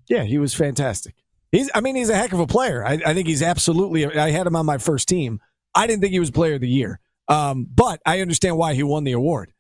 Yeah, 0.10 0.24
he 0.24 0.38
was 0.38 0.54
fantastic. 0.54 1.16
He's, 1.52 1.70
I 1.74 1.82
mean, 1.82 1.96
he's 1.96 2.10
a 2.10 2.16
heck 2.16 2.34
of 2.34 2.40
a 2.40 2.48
player. 2.48 2.86
I, 2.86 3.00
I 3.06 3.14
think 3.14 3.28
he's 3.28 3.42
absolutely. 3.42 4.06
I 4.06 4.32
had 4.32 4.48
him 4.48 4.56
on 4.56 4.66
my 4.66 4.78
first 4.78 5.08
team. 5.08 5.40
I 5.74 5.88
didn't 5.88 6.02
think 6.02 6.12
he 6.12 6.20
was 6.20 6.32
player 6.32 6.56
of 6.56 6.62
the 6.62 6.70
year, 6.70 7.00
um, 7.28 7.68
but 7.74 8.02
I 8.06 8.22
understand 8.22 8.58
why 8.58 8.74
he 8.74 8.84
won 8.84 9.04
the 9.04 9.12
award. 9.14 9.54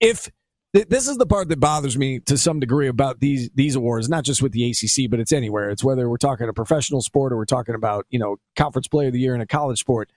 If 0.00 0.30
th- 0.74 0.88
this 0.88 1.08
is 1.08 1.18
the 1.18 1.26
part 1.26 1.48
that 1.48 1.60
bothers 1.60 1.96
me 1.96 2.20
to 2.20 2.36
some 2.36 2.58
degree 2.58 2.88
about 2.88 3.20
these 3.20 3.50
these 3.54 3.76
awards, 3.76 4.08
not 4.08 4.24
just 4.24 4.42
with 4.42 4.52
the 4.52 4.70
ACC, 4.70 5.10
but 5.10 5.20
it's 5.20 5.32
anywhere. 5.32 5.70
It's 5.70 5.84
whether 5.84 6.08
we're 6.08 6.16
talking 6.16 6.48
a 6.48 6.52
professional 6.52 7.02
sport 7.02 7.32
or 7.32 7.36
we're 7.36 7.44
talking 7.44 7.74
about 7.74 8.06
you 8.10 8.18
know 8.18 8.36
conference 8.56 8.88
player 8.88 9.08
of 9.08 9.12
the 9.12 9.20
year 9.20 9.34
in 9.34 9.40
a 9.40 9.46
college 9.46 9.78
sport. 9.78 10.10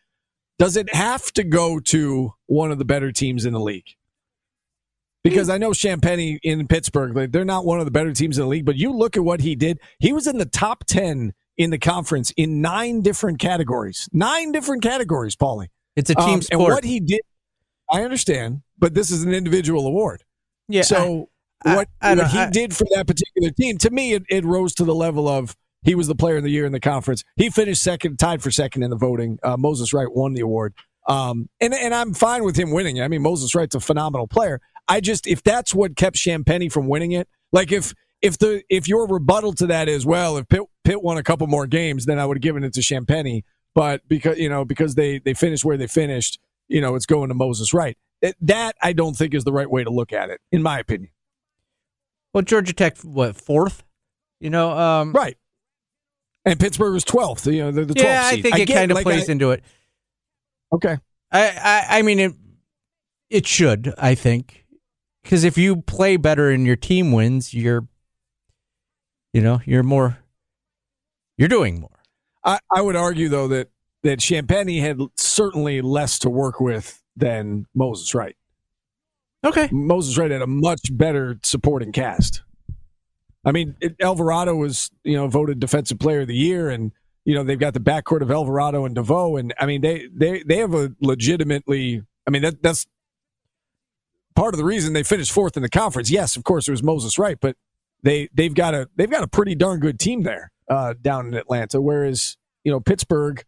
Does 0.57 0.77
it 0.77 0.93
have 0.93 1.33
to 1.33 1.43
go 1.43 1.79
to 1.81 2.33
one 2.45 2.71
of 2.71 2.77
the 2.77 2.85
better 2.85 3.11
teams 3.11 3.45
in 3.45 3.51
the 3.51 3.59
league? 3.59 3.95
Because 5.29 5.49
I 5.49 5.57
know 5.57 5.71
Champagnie 5.71 6.39
in 6.43 6.67
Pittsburgh, 6.67 7.15
like, 7.15 7.31
they're 7.31 7.43
not 7.45 7.65
one 7.65 7.79
of 7.79 7.85
the 7.85 7.91
better 7.91 8.13
teams 8.13 8.37
in 8.37 8.43
the 8.43 8.47
league, 8.47 8.65
but 8.65 8.75
you 8.77 8.91
look 8.91 9.17
at 9.17 9.23
what 9.23 9.41
he 9.41 9.55
did. 9.55 9.79
He 9.99 10.13
was 10.13 10.27
in 10.27 10.37
the 10.37 10.45
top 10.45 10.83
10 10.85 11.33
in 11.57 11.69
the 11.71 11.77
conference 11.79 12.31
in 12.37 12.61
nine 12.61 13.01
different 13.01 13.39
categories. 13.39 14.07
Nine 14.13 14.51
different 14.51 14.83
categories, 14.83 15.35
Paulie. 15.35 15.67
It's 15.95 16.09
a 16.09 16.15
team 16.15 16.35
Um, 16.35 16.41
sport. 16.41 16.61
And 16.61 16.73
what 16.73 16.83
he 16.83 16.99
did, 16.99 17.21
I 17.91 18.03
understand, 18.03 18.61
but 18.77 18.93
this 18.93 19.09
is 19.11 19.23
an 19.23 19.33
individual 19.33 19.87
award. 19.87 20.23
yeah. 20.67 20.81
so 20.83 21.29
I- 21.65 21.75
what, 21.75 21.87
I 22.01 22.13
what 22.15 22.27
he 22.31 22.39
I- 22.39 22.49
did 22.51 22.75
for 22.75 22.85
that 22.93 23.07
particular 23.07 23.49
team, 23.51 23.77
to 23.79 23.89
me, 23.89 24.13
it, 24.13 24.23
it 24.29 24.45
rose 24.45 24.73
to 24.75 24.83
the 24.83 24.93
level 24.95 25.27
of 25.27 25.55
he 25.83 25.95
was 25.95 26.07
the 26.07 26.15
player 26.15 26.37
of 26.37 26.43
the 26.43 26.49
year 26.49 26.65
in 26.65 26.71
the 26.71 26.79
conference. 26.79 27.23
He 27.35 27.49
finished 27.49 27.81
second, 27.81 28.17
tied 28.19 28.43
for 28.43 28.51
second 28.51 28.83
in 28.83 28.89
the 28.89 28.95
voting. 28.97 29.39
Uh, 29.43 29.55
Moses 29.57 29.93
Wright 29.93 30.11
won 30.11 30.33
the 30.33 30.41
award. 30.41 30.73
Um, 31.07 31.47
and, 31.61 31.73
and 31.73 31.93
I'm 31.93 32.13
fine 32.15 32.43
with 32.43 32.55
him 32.55 32.71
winning. 32.71 32.99
I 33.01 33.07
mean, 33.07 33.21
Moses 33.21 33.53
Wright's 33.55 33.75
a 33.75 33.79
phenomenal 33.79 34.27
player. 34.27 34.59
I 34.87 35.01
just, 35.01 35.25
if 35.27 35.41
that's 35.43 35.73
what 35.73 35.95
kept 35.95 36.15
Champagnie 36.15 36.71
from 36.71 36.87
winning 36.87 37.11
it, 37.11 37.27
like 37.51 37.71
if, 37.71 37.93
if 38.21 38.37
the, 38.37 38.63
if 38.69 38.87
your 38.87 39.07
rebuttal 39.07 39.53
to 39.53 39.67
that 39.67 39.87
is, 39.89 40.05
well, 40.05 40.37
if 40.37 40.47
Pitt, 40.47 40.61
Pitt 40.83 41.01
won 41.03 41.17
a 41.17 41.23
couple 41.23 41.47
more 41.47 41.67
games, 41.67 42.05
then 42.05 42.19
I 42.19 42.25
would 42.25 42.37
have 42.37 42.41
given 42.41 42.63
it 42.63 42.73
to 42.73 42.81
Champagnie. 42.81 43.43
But 43.73 44.07
because, 44.07 44.37
you 44.37 44.47
know, 44.49 44.63
because 44.65 44.95
they, 44.95 45.19
they 45.19 45.33
finished 45.33 45.65
where 45.65 45.75
they 45.77 45.87
finished, 45.87 46.39
you 46.67 46.81
know, 46.81 46.95
it's 46.95 47.05
going 47.05 47.29
to 47.29 47.35
Moses 47.35 47.73
Wright. 47.73 47.97
It- 48.21 48.35
That 48.41 48.75
I 48.81 48.93
don't 48.93 49.15
think 49.15 49.33
is 49.33 49.43
the 49.43 49.51
right 49.51 49.69
way 49.69 49.83
to 49.83 49.89
look 49.89 50.13
at 50.13 50.29
it, 50.29 50.39
in 50.51 50.61
my 50.61 50.79
opinion. 50.79 51.11
well, 52.33 52.41
Georgia 52.43 52.73
Tech, 52.73 52.97
what 52.99 53.35
fourth? 53.35 53.83
You 54.39 54.49
know, 54.49 54.71
um, 54.71 55.11
Right. 55.13 55.37
And 56.45 56.59
Pittsburgh 56.59 56.93
was 56.93 57.03
12th. 57.03 57.51
You 57.51 57.63
know, 57.63 57.71
they're 57.71 57.85
the 57.85 57.93
12th 57.95 58.03
yeah, 58.03 58.23
I 58.23 58.31
seed. 58.35 58.43
think 58.43 58.59
it 58.59 58.67
kind 58.67 58.91
of 58.91 58.95
like, 58.95 59.03
plays 59.03 59.27
I- 59.29 59.31
into 59.31 59.51
it. 59.51 59.63
Okay. 60.71 60.97
I, 61.31 61.47
I, 61.49 61.85
I 61.99 62.01
mean, 62.03 62.19
it, 62.19 62.33
it 63.29 63.47
should. 63.47 63.93
I 63.97 64.15
think 64.15 64.64
because 65.25 65.43
if 65.43 65.57
you 65.57 65.81
play 65.81 66.17
better 66.17 66.51
and 66.51 66.67
your 66.67 66.75
team 66.75 67.11
wins, 67.11 67.51
you're, 67.51 67.87
you 69.33 69.41
know, 69.41 69.59
you're 69.65 69.81
more, 69.81 70.19
you're 71.35 71.49
doing 71.49 71.79
more. 71.79 71.89
I, 72.43 72.59
I 72.71 72.83
would 72.83 72.95
argue, 72.95 73.27
though, 73.27 73.47
that, 73.47 73.69
that 74.03 74.19
Champagnie 74.19 74.81
had 74.81 74.99
certainly 75.17 75.81
less 75.81 76.19
to 76.19 76.29
work 76.29 76.59
with 76.59 77.01
than 77.17 77.65
Moses 77.73 78.13
Wright. 78.13 78.35
Okay. 79.43 79.67
Moses 79.71 80.15
Wright 80.15 80.29
had 80.29 80.43
a 80.43 80.47
much 80.47 80.95
better 80.95 81.39
supporting 81.41 81.91
cast. 81.91 82.43
I 83.43 83.51
mean, 83.51 83.75
it, 83.81 83.95
Alvarado 83.99 84.55
was, 84.55 84.91
you 85.03 85.17
know, 85.17 85.27
voted 85.27 85.59
defensive 85.59 85.97
player 85.97 86.21
of 86.21 86.27
the 86.27 86.35
year, 86.35 86.69
and 86.69 86.91
you 87.25 87.33
know 87.33 87.43
they've 87.43 87.59
got 87.59 87.73
the 87.73 87.79
backcourt 87.79 88.21
of 88.21 88.29
Alvarado 88.29 88.85
and 88.85 88.93
DeVoe, 88.93 89.37
and 89.37 89.53
I 89.59 89.67
mean 89.67 89.81
they 89.81 90.07
they 90.11 90.41
they 90.43 90.57
have 90.57 90.73
a 90.73 90.95
legitimately. 90.99 92.01
I 92.27 92.31
mean 92.31 92.41
that 92.41 92.63
that's 92.63 92.87
part 94.35 94.53
of 94.53 94.57
the 94.57 94.65
reason 94.65 94.93
they 94.93 95.03
finished 95.03 95.31
fourth 95.31 95.57
in 95.57 95.63
the 95.63 95.69
conference. 95.69 96.09
Yes, 96.09 96.35
of 96.35 96.43
course 96.43 96.67
it 96.67 96.71
was 96.71 96.83
Moses 96.83 97.17
Wright, 97.17 97.37
but 97.39 97.55
they 98.03 98.29
they've 98.33 98.53
got 98.53 98.73
a 98.73 98.89
they've 98.95 99.09
got 99.09 99.23
a 99.23 99.27
pretty 99.27 99.55
darn 99.55 99.79
good 99.79 99.99
team 99.99 100.23
there 100.23 100.51
uh, 100.69 100.93
down 101.01 101.27
in 101.27 101.33
Atlanta. 101.33 101.81
Whereas 101.81 102.37
you 102.63 102.71
know 102.71 102.79
Pittsburgh, 102.79 103.43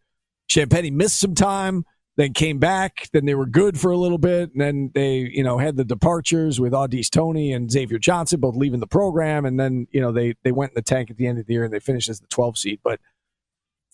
Champagnie 0.50 0.92
missed 0.92 1.20
some 1.20 1.34
time, 1.34 1.84
then 2.16 2.32
came 2.32 2.58
back, 2.58 3.08
then 3.12 3.26
they 3.26 3.34
were 3.34 3.46
good 3.46 3.78
for 3.78 3.90
a 3.90 3.96
little 3.96 4.18
bit, 4.18 4.50
and 4.52 4.60
then 4.60 4.90
they 4.94 5.18
you 5.18 5.44
know 5.44 5.58
had 5.58 5.76
the 5.76 5.84
departures 5.84 6.60
with 6.60 6.72
Au'Diese 6.72 7.10
Toney 7.10 7.52
and 7.52 7.70
Xavier 7.70 7.98
Johnson 7.98 8.40
both 8.40 8.56
leaving 8.56 8.80
the 8.80 8.86
program, 8.86 9.44
and 9.44 9.58
then 9.58 9.86
you 9.90 10.00
know 10.00 10.12
they 10.12 10.34
they 10.42 10.52
went 10.52 10.72
in 10.72 10.74
the 10.74 10.82
tank 10.82 11.10
at 11.10 11.16
the 11.16 11.26
end 11.26 11.38
of 11.38 11.46
the 11.46 11.52
year 11.52 11.64
and 11.64 11.72
they 11.72 11.80
finished 11.80 12.08
as 12.08 12.20
the 12.20 12.26
12 12.28 12.58
seed, 12.58 12.80
but. 12.82 13.00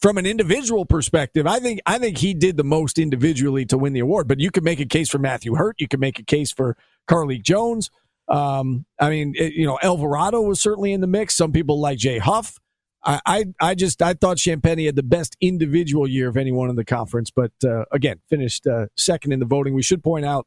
From 0.04 0.18
an 0.18 0.26
individual 0.26 0.84
perspective, 0.84 1.46
I 1.46 1.60
think 1.60 1.80
I 1.86 1.96
think 1.96 2.18
he 2.18 2.34
did 2.34 2.58
the 2.58 2.62
most 2.62 2.98
individually 2.98 3.64
to 3.64 3.78
win 3.78 3.94
the 3.94 4.00
award. 4.00 4.28
But 4.28 4.38
you 4.38 4.50
could 4.50 4.62
make 4.62 4.78
a 4.78 4.84
case 4.84 5.08
for 5.08 5.16
Matthew 5.16 5.54
Hurt. 5.54 5.76
You 5.78 5.88
could 5.88 5.98
make 5.98 6.18
a 6.18 6.22
case 6.22 6.52
for 6.52 6.76
Carlik 7.08 7.42
Jones. 7.42 7.90
Um, 8.28 8.84
I 9.00 9.08
mean, 9.08 9.32
it, 9.34 9.54
you 9.54 9.64
know, 9.64 9.78
Alvarado 9.82 10.42
was 10.42 10.60
certainly 10.60 10.92
in 10.92 11.00
the 11.00 11.06
mix. 11.06 11.34
Some 11.34 11.52
people 11.52 11.80
like 11.80 11.96
Jay 11.96 12.18
Huff. 12.18 12.58
I, 13.02 13.20
I, 13.24 13.44
I 13.58 13.74
just 13.74 14.02
I 14.02 14.12
thought 14.12 14.36
Champagnie 14.36 14.84
had 14.84 14.94
the 14.94 15.02
best 15.02 15.38
individual 15.40 16.06
year 16.06 16.28
of 16.28 16.36
anyone 16.36 16.68
in 16.68 16.76
the 16.76 16.84
conference, 16.84 17.30
but 17.30 17.52
uh, 17.64 17.86
again, 17.90 18.20
finished 18.28 18.66
uh, 18.66 18.88
second 18.98 19.32
in 19.32 19.40
the 19.40 19.46
voting. 19.46 19.72
We 19.72 19.82
should 19.82 20.04
point 20.04 20.26
out 20.26 20.46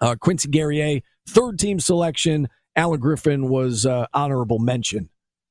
uh, 0.00 0.16
Quincy 0.18 0.48
Guerrier, 0.48 1.02
third 1.28 1.58
team 1.58 1.80
selection. 1.80 2.48
Alan 2.74 2.98
Griffin 2.98 3.50
was 3.50 3.84
uh, 3.84 4.06
honorable 4.14 4.58
mention 4.58 5.10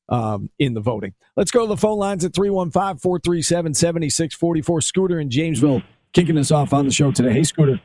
um, 0.09 0.49
in 0.59 0.73
the 0.73 0.81
voting. 0.81 1.13
Let's 1.35 1.51
go 1.51 1.61
to 1.61 1.67
the 1.67 1.77
phone 1.77 1.97
lines 1.97 2.25
at 2.25 2.33
315 2.33 2.99
437 2.99 3.73
7644. 3.73 4.81
Scooter 4.81 5.19
in 5.19 5.29
Jamesville 5.29 5.83
kicking 6.13 6.37
us 6.37 6.51
off 6.51 6.73
on 6.73 6.85
the 6.85 6.91
show 6.91 7.11
today. 7.11 7.33
Hey, 7.33 7.43
Scooter. 7.43 7.79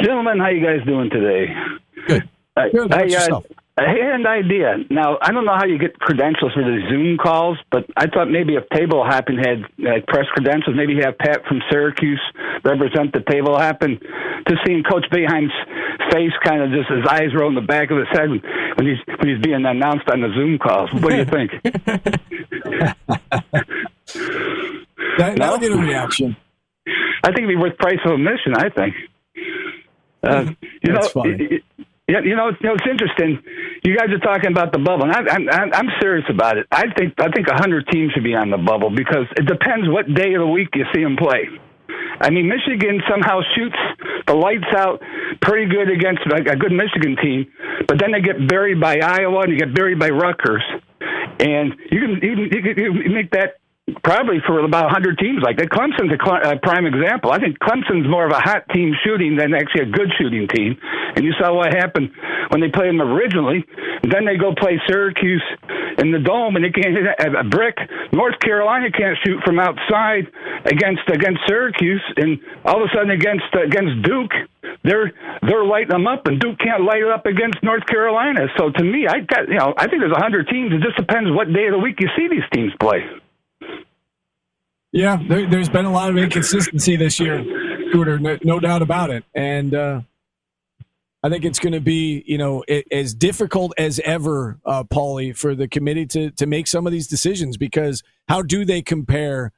Gentlemen, 0.00 0.38
how 0.38 0.48
you 0.48 0.64
guys 0.64 0.84
doing 0.86 1.10
today? 1.10 1.52
Good. 2.06 2.28
Good. 2.72 2.92
I, 2.92 3.06
uh, 3.06 3.40
I 3.78 3.84
had 3.88 4.26
idea. 4.26 4.76
Now, 4.90 5.16
I 5.22 5.32
don't 5.32 5.46
know 5.46 5.56
how 5.56 5.64
you 5.64 5.78
get 5.78 5.98
credentials 5.98 6.52
for 6.52 6.62
the 6.62 6.80
Zoom 6.90 7.16
calls, 7.16 7.56
but 7.70 7.86
I 7.96 8.06
thought 8.06 8.30
maybe 8.30 8.54
if 8.54 8.68
Table 8.68 9.02
Hopping 9.04 9.38
had 9.38 9.64
like 9.78 10.06
press 10.06 10.26
credentials, 10.34 10.76
maybe 10.76 10.96
have 11.02 11.16
Pat 11.18 11.44
from 11.48 11.62
Syracuse 11.70 12.20
represent 12.64 13.12
the 13.12 13.22
Table 13.28 13.56
Hopping. 13.56 13.98
Just 14.46 14.60
seeing 14.66 14.82
Coach 14.84 15.06
Boeheim's 15.10 15.52
face, 16.12 16.32
kind 16.44 16.62
of 16.62 16.70
just 16.70 16.90
his 16.90 17.06
eyes 17.08 17.34
roll 17.34 17.48
in 17.48 17.54
the 17.54 17.62
back 17.62 17.90
of 17.90 17.96
his 17.96 18.08
head 18.12 18.28
when 18.28 18.86
he's 18.86 18.98
when 19.18 19.28
he's 19.28 19.42
being 19.42 19.64
announced 19.64 20.08
on 20.10 20.20
the 20.20 20.28
Zoom 20.34 20.58
calls. 20.58 20.92
What 20.92 21.10
do 21.10 21.16
you 21.16 21.24
think? 21.24 21.52
That, 25.18 25.36
that'll 25.36 25.58
get 25.58 25.72
a 25.72 25.76
reaction. 25.76 26.36
I 26.86 27.28
think 27.28 27.40
it'd 27.40 27.50
be 27.50 27.56
worth 27.56 27.76
price 27.78 27.98
of 28.04 28.12
admission. 28.12 28.54
I 28.56 28.68
think. 28.70 28.94
Uh, 30.22 30.46
you 30.82 30.94
That's 30.94 31.14
know, 31.14 31.22
funny. 31.22 31.62
Yeah, 32.12 32.20
you 32.20 32.36
know, 32.36 32.52
you 32.60 32.68
know, 32.68 32.76
it's 32.76 32.84
interesting. 32.84 33.40
You 33.84 33.96
guys 33.96 34.12
are 34.12 34.20
talking 34.20 34.52
about 34.52 34.70
the 34.70 34.78
bubble, 34.78 35.08
and 35.08 35.16
I'm, 35.16 35.48
I'm, 35.48 35.72
I'm 35.72 35.88
serious 35.98 36.28
about 36.28 36.58
it. 36.58 36.66
I 36.70 36.92
think 36.92 37.16
I 37.16 37.32
think 37.32 37.48
a 37.48 37.56
hundred 37.56 37.88
teams 37.88 38.12
should 38.12 38.22
be 38.22 38.34
on 38.34 38.50
the 38.50 38.58
bubble 38.60 38.90
because 38.90 39.24
it 39.40 39.48
depends 39.48 39.88
what 39.88 40.04
day 40.12 40.34
of 40.36 40.44
the 40.44 40.46
week 40.46 40.68
you 40.74 40.84
see 40.92 41.02
them 41.02 41.16
play. 41.16 41.48
I 42.20 42.28
mean, 42.28 42.52
Michigan 42.52 43.00
somehow 43.08 43.40
shoots 43.56 43.80
the 44.26 44.34
lights 44.34 44.68
out 44.76 45.00
pretty 45.40 45.72
good 45.72 45.88
against 45.88 46.20
a, 46.28 46.56
good 46.56 46.72
Michigan 46.76 47.16
team, 47.16 47.48
but 47.88 47.96
then 47.98 48.12
they 48.12 48.20
get 48.20 48.46
buried 48.46 48.78
by 48.78 49.00
Iowa 49.00 49.48
and 49.48 49.52
you 49.52 49.58
get 49.58 49.72
buried 49.74 49.98
by 49.98 50.10
Rutgers, 50.10 50.62
and 51.40 51.72
you 51.88 51.96
can 51.98 52.20
can, 52.20 52.36
you 52.76 52.92
can 52.92 53.14
make 53.14 53.30
that 53.32 53.61
probably 54.02 54.38
for 54.46 54.60
about 54.64 54.90
100 54.90 55.18
teams 55.18 55.42
like 55.42 55.56
that. 55.58 55.70
Clemson's 55.70 56.10
a 56.10 56.56
prime 56.58 56.86
example. 56.86 57.30
I 57.30 57.38
think 57.38 57.58
Clemson's 57.58 58.08
more 58.08 58.26
of 58.26 58.32
a 58.32 58.40
hot 58.40 58.68
team 58.74 58.94
shooting 59.04 59.36
than 59.36 59.54
actually 59.54 59.82
a 59.82 59.90
good 59.90 60.10
shooting 60.18 60.48
team. 60.48 60.76
And 61.14 61.24
you 61.24 61.32
saw 61.38 61.54
what 61.54 61.72
happened 61.72 62.10
when 62.50 62.60
they 62.60 62.68
played 62.68 62.88
them 62.88 63.00
originally. 63.00 63.64
And 64.02 64.10
then 64.10 64.24
they 64.24 64.36
go 64.36 64.54
play 64.54 64.80
Syracuse 64.88 65.44
in 65.98 66.10
the 66.10 66.18
dome, 66.18 66.56
and 66.56 66.64
they 66.64 66.70
can't 66.70 66.94
hit 66.96 67.06
a, 67.06 67.40
a 67.40 67.44
brick. 67.44 67.78
North 68.12 68.38
Carolina 68.40 68.90
can't 68.90 69.16
shoot 69.24 69.38
from 69.44 69.58
outside 69.58 70.26
against 70.64 71.06
against 71.06 71.40
Syracuse, 71.46 72.02
and 72.16 72.40
all 72.64 72.82
of 72.82 72.88
a 72.88 72.96
sudden 72.96 73.10
against 73.10 73.46
against 73.54 74.02
Duke, 74.02 74.32
they're 74.82 75.12
they're 75.42 75.64
lighting 75.64 75.94
them 75.94 76.06
up, 76.06 76.26
and 76.26 76.40
Duke 76.40 76.58
can't 76.58 76.82
light 76.82 77.02
it 77.02 77.10
up 77.10 77.26
against 77.26 77.62
North 77.62 77.86
Carolina. 77.86 78.48
So 78.58 78.70
to 78.70 78.84
me, 78.84 79.06
I 79.06 79.20
got 79.20 79.48
you 79.48 79.58
know 79.58 79.74
I 79.76 79.86
think 79.86 80.00
there's 80.00 80.12
100 80.12 80.48
teams. 80.48 80.72
It 80.72 80.82
just 80.82 80.96
depends 80.96 81.30
what 81.30 81.52
day 81.52 81.66
of 81.66 81.72
the 81.72 81.78
week 81.78 82.00
you 82.00 82.08
see 82.16 82.26
these 82.28 82.46
teams 82.52 82.72
play. 82.80 83.04
Yeah, 84.92 85.18
there, 85.26 85.46
has 85.46 85.70
been 85.70 85.86
a 85.86 85.90
lot 85.90 86.10
of 86.10 86.18
inconsistency 86.18 86.96
this 86.96 87.18
year, 87.18 87.42
Scooter, 87.88 88.18
no, 88.18 88.38
no 88.44 88.60
doubt 88.60 88.82
about 88.82 89.08
it. 89.08 89.24
And 89.34 89.74
uh, 89.74 90.02
I 91.22 91.30
think 91.30 91.46
it's 91.46 91.58
going 91.58 91.72
to 91.72 91.80
be, 91.80 92.22
you 92.26 92.36
know, 92.36 92.62
it, 92.68 92.86
as 92.92 93.14
difficult 93.14 93.72
as 93.78 94.00
ever, 94.00 94.58
uh, 94.66 94.84
Paulie, 94.84 95.34
for 95.34 95.54
the 95.54 95.66
committee 95.66 96.04
to 96.06 96.30
to 96.32 96.46
make 96.46 96.66
some 96.66 96.86
of 96.86 96.92
these 96.92 97.06
decisions 97.06 97.56
because 97.56 98.02
how 98.28 98.42
do 98.42 98.66
they 98.66 98.82
compare 98.82 99.52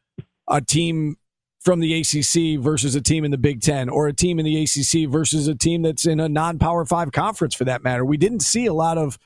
a 0.48 0.60
team 0.60 1.16
from 1.60 1.80
the 1.80 2.00
ACC 2.00 2.62
versus 2.62 2.94
a 2.94 3.00
team 3.00 3.24
in 3.24 3.30
the 3.32 3.38
Big 3.38 3.60
Ten, 3.60 3.88
or 3.88 4.06
a 4.06 4.12
team 4.12 4.38
in 4.38 4.44
the 4.44 4.62
ACC 4.62 5.10
versus 5.10 5.48
a 5.48 5.54
team 5.54 5.82
that's 5.82 6.06
in 6.06 6.20
a 6.20 6.28
non-Power 6.28 6.84
Five 6.84 7.10
conference, 7.10 7.54
for 7.54 7.64
that 7.64 7.82
matter? 7.82 8.04
We 8.04 8.18
didn't 8.18 8.40
see 8.40 8.66
a 8.66 8.74
lot 8.74 8.98
of, 8.98 9.18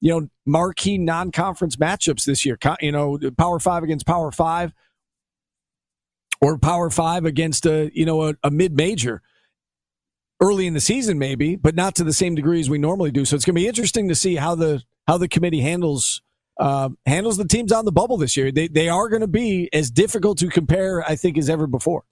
you 0.00 0.10
know, 0.10 0.28
marquee 0.44 0.98
non-conference 0.98 1.76
matchups 1.76 2.24
this 2.24 2.44
year. 2.44 2.58
You 2.80 2.92
know, 2.92 3.18
Power 3.38 3.60
Five 3.60 3.82
against 3.82 4.04
Power 4.04 4.30
Five 4.30 4.74
or 6.40 6.58
Power 6.58 6.90
Five 6.90 7.24
against 7.24 7.66
a 7.66 7.90
you 7.94 8.06
know 8.06 8.28
a, 8.28 8.34
a 8.42 8.50
mid 8.50 8.76
major 8.76 9.22
early 10.40 10.66
in 10.66 10.74
the 10.74 10.80
season, 10.80 11.18
maybe, 11.18 11.56
but 11.56 11.74
not 11.74 11.94
to 11.96 12.04
the 12.04 12.12
same 12.12 12.34
degree 12.34 12.60
as 12.60 12.68
we 12.68 12.78
normally 12.78 13.10
do. 13.10 13.24
So 13.24 13.36
it's 13.36 13.44
going 13.44 13.54
to 13.54 13.60
be 13.60 13.68
interesting 13.68 14.08
to 14.08 14.14
see 14.14 14.36
how 14.36 14.54
the 14.54 14.82
how 15.06 15.18
the 15.18 15.28
committee 15.28 15.60
handles 15.60 16.22
uh, 16.58 16.90
handles 17.06 17.36
the 17.36 17.46
teams 17.46 17.72
on 17.72 17.84
the 17.84 17.92
bubble 17.92 18.16
this 18.16 18.36
year. 18.36 18.52
They 18.52 18.68
they 18.68 18.88
are 18.88 19.08
going 19.08 19.22
to 19.22 19.28
be 19.28 19.68
as 19.72 19.90
difficult 19.90 20.38
to 20.38 20.48
compare, 20.48 21.02
I 21.08 21.16
think, 21.16 21.38
as 21.38 21.48
ever 21.48 21.66
before. 21.66 22.04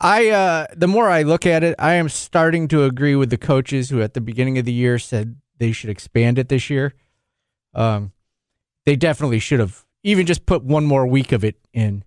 I 0.00 0.28
uh, 0.30 0.66
the 0.74 0.88
more 0.88 1.08
I 1.08 1.22
look 1.22 1.46
at 1.46 1.62
it, 1.62 1.74
I 1.78 1.94
am 1.94 2.08
starting 2.08 2.68
to 2.68 2.84
agree 2.84 3.16
with 3.16 3.30
the 3.30 3.38
coaches 3.38 3.90
who 3.90 4.02
at 4.02 4.14
the 4.14 4.20
beginning 4.20 4.58
of 4.58 4.64
the 4.64 4.72
year 4.72 4.98
said 4.98 5.36
they 5.58 5.72
should 5.72 5.90
expand 5.90 6.38
it 6.38 6.48
this 6.48 6.68
year. 6.68 6.94
Um, 7.74 8.12
they 8.86 8.96
definitely 8.96 9.38
should 9.38 9.60
have 9.60 9.84
even 10.02 10.26
just 10.26 10.46
put 10.46 10.64
one 10.64 10.84
more 10.84 11.06
week 11.06 11.32
of 11.32 11.44
it 11.44 11.56
in. 11.72 12.04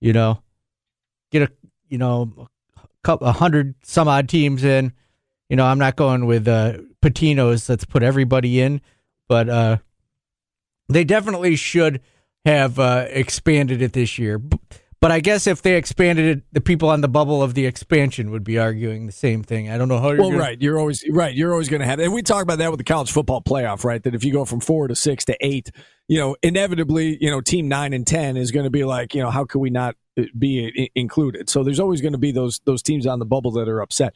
You 0.00 0.12
know, 0.12 0.42
get 1.34 1.50
a 1.50 1.52
you 1.88 1.98
know 1.98 2.48
a 2.76 2.86
couple 3.02 3.26
a 3.26 3.32
hundred 3.32 3.74
some 3.82 4.08
odd 4.08 4.28
teams 4.28 4.64
in. 4.64 4.92
You 5.48 5.56
know, 5.56 5.66
I'm 5.66 5.78
not 5.78 5.96
going 5.96 6.26
with 6.26 6.48
uh, 6.48 6.78
Pitino's. 7.02 7.68
Let's 7.68 7.84
put 7.84 8.02
everybody 8.02 8.60
in, 8.60 8.80
but 9.28 9.48
uh, 9.48 9.76
they 10.88 11.04
definitely 11.04 11.56
should 11.56 12.00
have 12.44 12.78
uh, 12.78 13.06
expanded 13.10 13.82
it 13.82 13.92
this 13.92 14.18
year. 14.18 14.40
But 15.00 15.12
I 15.12 15.20
guess 15.20 15.46
if 15.46 15.60
they 15.60 15.76
expanded 15.76 16.38
it, 16.38 16.44
the 16.52 16.62
people 16.62 16.88
on 16.88 17.02
the 17.02 17.08
bubble 17.08 17.42
of 17.42 17.52
the 17.52 17.66
expansion 17.66 18.30
would 18.30 18.42
be 18.42 18.58
arguing 18.58 19.04
the 19.04 19.12
same 19.12 19.42
thing. 19.42 19.68
I 19.68 19.76
don't 19.76 19.88
know 19.88 19.98
how. 19.98 20.12
You're 20.12 20.20
well, 20.20 20.30
gonna... 20.30 20.42
right, 20.42 20.62
you're 20.62 20.78
always 20.78 21.04
right. 21.10 21.34
You're 21.34 21.52
always 21.52 21.68
going 21.68 21.80
to 21.80 21.86
have, 21.86 22.00
and 22.00 22.12
we 22.12 22.22
talk 22.22 22.42
about 22.42 22.56
that 22.58 22.70
with 22.70 22.78
the 22.78 22.84
college 22.84 23.12
football 23.12 23.42
playoff, 23.42 23.84
right? 23.84 24.02
That 24.02 24.14
if 24.14 24.24
you 24.24 24.32
go 24.32 24.46
from 24.46 24.60
four 24.60 24.88
to 24.88 24.94
six 24.94 25.26
to 25.26 25.36
eight, 25.42 25.70
you 26.08 26.18
know, 26.18 26.36
inevitably, 26.42 27.18
you 27.20 27.30
know, 27.30 27.42
team 27.42 27.68
nine 27.68 27.92
and 27.92 28.06
ten 28.06 28.38
is 28.38 28.50
going 28.50 28.64
to 28.64 28.70
be 28.70 28.84
like, 28.84 29.14
you 29.14 29.22
know, 29.22 29.30
how 29.30 29.44
could 29.44 29.58
we 29.58 29.68
not 29.68 29.94
be 30.38 30.90
included. 30.94 31.50
So 31.50 31.62
there's 31.62 31.80
always 31.80 32.00
going 32.00 32.12
to 32.12 32.18
be 32.18 32.32
those 32.32 32.60
those 32.64 32.82
teams 32.82 33.06
on 33.06 33.18
the 33.18 33.26
bubble 33.26 33.50
that 33.52 33.68
are 33.68 33.80
upset. 33.80 34.14